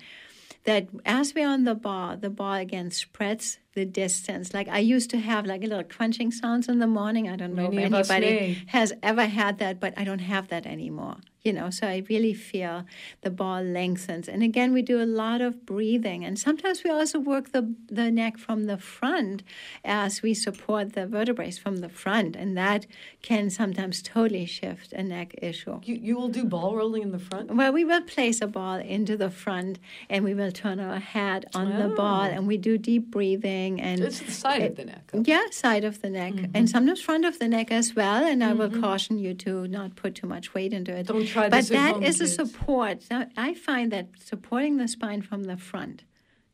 [0.69, 4.47] that as we're on the ball, the ball again spreads the distance.
[4.59, 7.25] Like I used to have like a little crunching sounds in the morning.
[7.29, 8.33] I don't know Many if anybody
[8.77, 11.17] has ever had that, but I don't have that anymore.
[11.45, 12.77] You know, so I really feel
[13.23, 14.27] the ball lengthens.
[14.29, 16.21] And again, we do a lot of breathing.
[16.27, 17.65] And sometimes we also work the,
[18.01, 19.45] the neck from the front
[19.85, 22.31] as we support the vertebrae from the front.
[22.43, 22.81] And that
[23.23, 25.77] can sometimes totally shift a neck issue.
[25.89, 27.45] You you will do ball rolling in the front.
[27.61, 29.75] Well, we will place a ball into the front
[30.13, 32.01] and we will turn our head on the oh.
[32.03, 32.35] ball Oh.
[32.35, 35.05] and we do deep breathing and It's the side of the neck.
[35.33, 36.57] yeah, side of the neck Mm-hmm.
[36.57, 38.23] and sometimes front of the neck as well.
[38.31, 41.07] And I will caution you to not put too much weight into it.
[41.07, 42.97] Don't try but this at that home, is a support.
[43.11, 46.05] Now, I find that supporting the spine from the front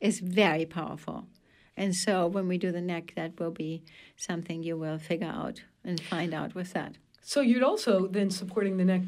[0.00, 1.18] is very powerful.
[1.76, 3.82] And so when we do the neck, that will be
[4.16, 6.92] something you will figure out and find out with that.
[7.22, 9.02] So you'd also then supporting the neck,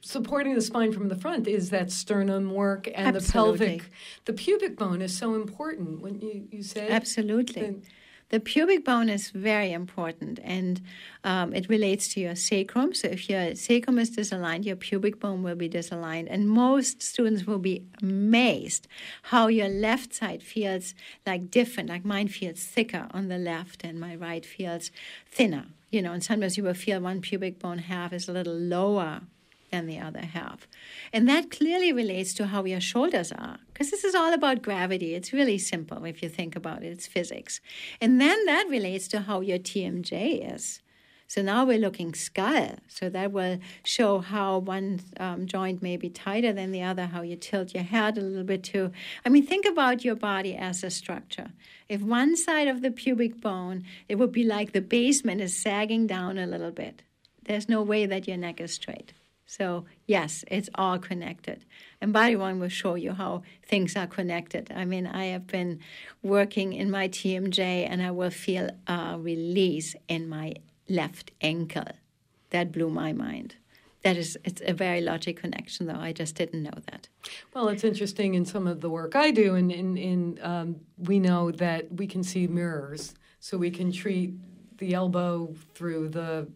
[0.00, 3.58] supporting the spine from the front is that sternum work and Absolutely.
[3.58, 3.90] the pelvic,
[4.24, 6.00] the pubic bone is so important.
[6.00, 7.62] When you you say Absolutely.
[7.62, 7.82] Then-
[8.30, 10.80] The pubic bone is very important and
[11.24, 12.94] um, it relates to your sacrum.
[12.94, 16.28] So, if your sacrum is disaligned, your pubic bone will be disaligned.
[16.30, 18.86] And most students will be amazed
[19.32, 20.94] how your left side feels
[21.26, 21.88] like different.
[21.88, 24.92] Like mine feels thicker on the left and my right feels
[25.26, 25.66] thinner.
[25.90, 29.22] You know, and sometimes you will feel one pubic bone half is a little lower
[29.70, 30.68] than the other half.
[31.12, 35.14] And that clearly relates to how your shoulders are, because this is all about gravity.
[35.14, 37.60] It's really simple if you think about it, it's physics.
[38.00, 40.80] And then that relates to how your TMJ is.
[41.30, 42.74] So now we're looking skull.
[42.88, 47.22] So that will show how one um, joint may be tighter than the other, how
[47.22, 48.90] you tilt your head a little bit too.
[49.24, 51.52] I mean, think about your body as a structure.
[51.88, 56.08] If one side of the pubic bone, it would be like the basement is sagging
[56.08, 57.04] down a little bit.
[57.44, 59.12] There's no way that your neck is straight.
[59.50, 61.64] So, yes, it's all connected.
[62.00, 64.70] And Body One will show you how things are connected.
[64.72, 65.80] I mean, I have been
[66.22, 67.58] working in my TMJ
[67.90, 70.54] and I will feel a release in my
[70.88, 71.88] left ankle.
[72.50, 73.56] That blew my mind.
[74.04, 75.98] That is, it's a very logic connection, though.
[75.98, 77.08] I just didn't know that.
[77.52, 81.18] Well, it's interesting in some of the work I do, and in, in, um, we
[81.18, 84.32] know that we can see mirrors, so we can treat
[84.78, 86.48] the elbow through the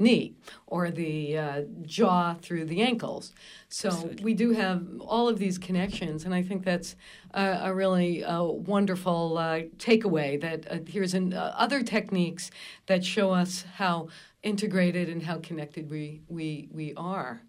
[0.00, 0.34] knee
[0.66, 3.32] or the uh, jaw through the ankles.
[3.68, 6.96] So we do have all of these connections, and I think that's
[7.34, 10.40] a, a really uh, wonderful uh, takeaway.
[10.40, 12.50] That uh, here's an, uh, other techniques
[12.86, 14.08] that show us how
[14.42, 17.42] integrated and how connected we we we are,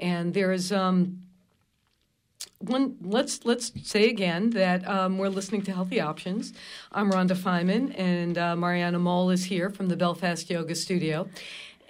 [0.00, 0.72] and there's.
[0.72, 1.22] Um,
[2.60, 6.52] one let's let's say again that um, we're listening to healthy options
[6.92, 11.26] i'm rhonda feiman and uh, mariana moll is here from the belfast yoga studio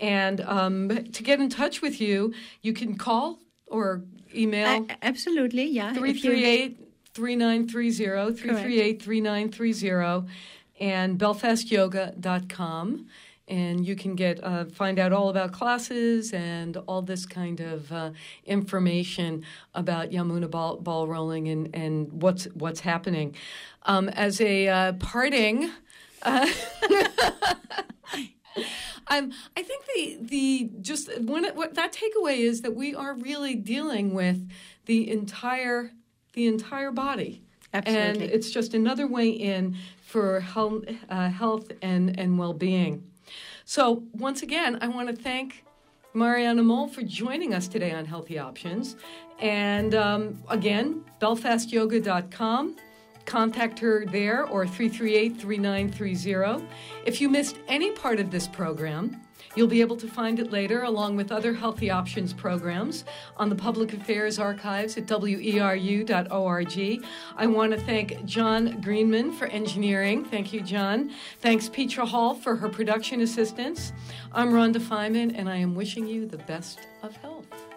[0.00, 2.32] and um, to get in touch with you
[2.62, 4.02] you can call or
[4.34, 5.90] email I- absolutely, yeah.
[5.90, 6.78] If you- 338
[7.12, 10.32] 3930 338 3930
[10.80, 13.06] and belfastyoga.com
[13.48, 17.90] and you can get uh, find out all about classes and all this kind of
[17.92, 18.10] uh,
[18.44, 19.44] information
[19.74, 23.34] about Yamuna ball, ball rolling and, and what's what's happening.
[23.82, 25.68] Um, as a uh, parting,
[26.22, 26.46] uh,
[29.10, 33.54] um, I think the the just one what that takeaway is that we are really
[33.54, 34.48] dealing with
[34.86, 35.92] the entire
[36.32, 37.42] the entire body.
[37.72, 43.04] And it's just another way in for health, uh, health and, and well being.
[43.64, 45.64] So, once again, I want to thank
[46.12, 48.96] Mariana Moll for joining us today on Healthy Options.
[49.38, 52.76] And um, again, belfastyoga.com.
[53.26, 56.66] Contact her there or 338 3930.
[57.06, 59.20] If you missed any part of this program,
[59.56, 63.04] You'll be able to find it later, along with other Healthy Options programs,
[63.36, 67.04] on the Public Affairs Archives at weru.org.
[67.36, 70.24] I want to thank John Greenman for engineering.
[70.24, 71.10] Thank you, John.
[71.40, 73.92] Thanks, Petra Hall, for her production assistance.
[74.32, 77.69] I'm Rhonda Feiman, and I am wishing you the best of health.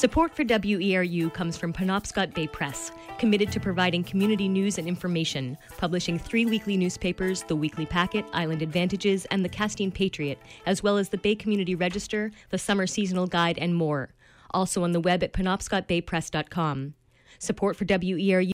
[0.00, 5.58] Support for WERU comes from Penobscot Bay Press, committed to providing community news and information,
[5.76, 10.96] publishing three weekly newspapers The Weekly Packet, Island Ad-Vantages, and The Castine Patriot, as well
[10.96, 14.14] as the Bay Community Register, the Summer Seasonal Guide, and more.
[14.52, 16.94] Also on the web at penobscotbaypress.com.
[17.38, 18.48] Support for WERU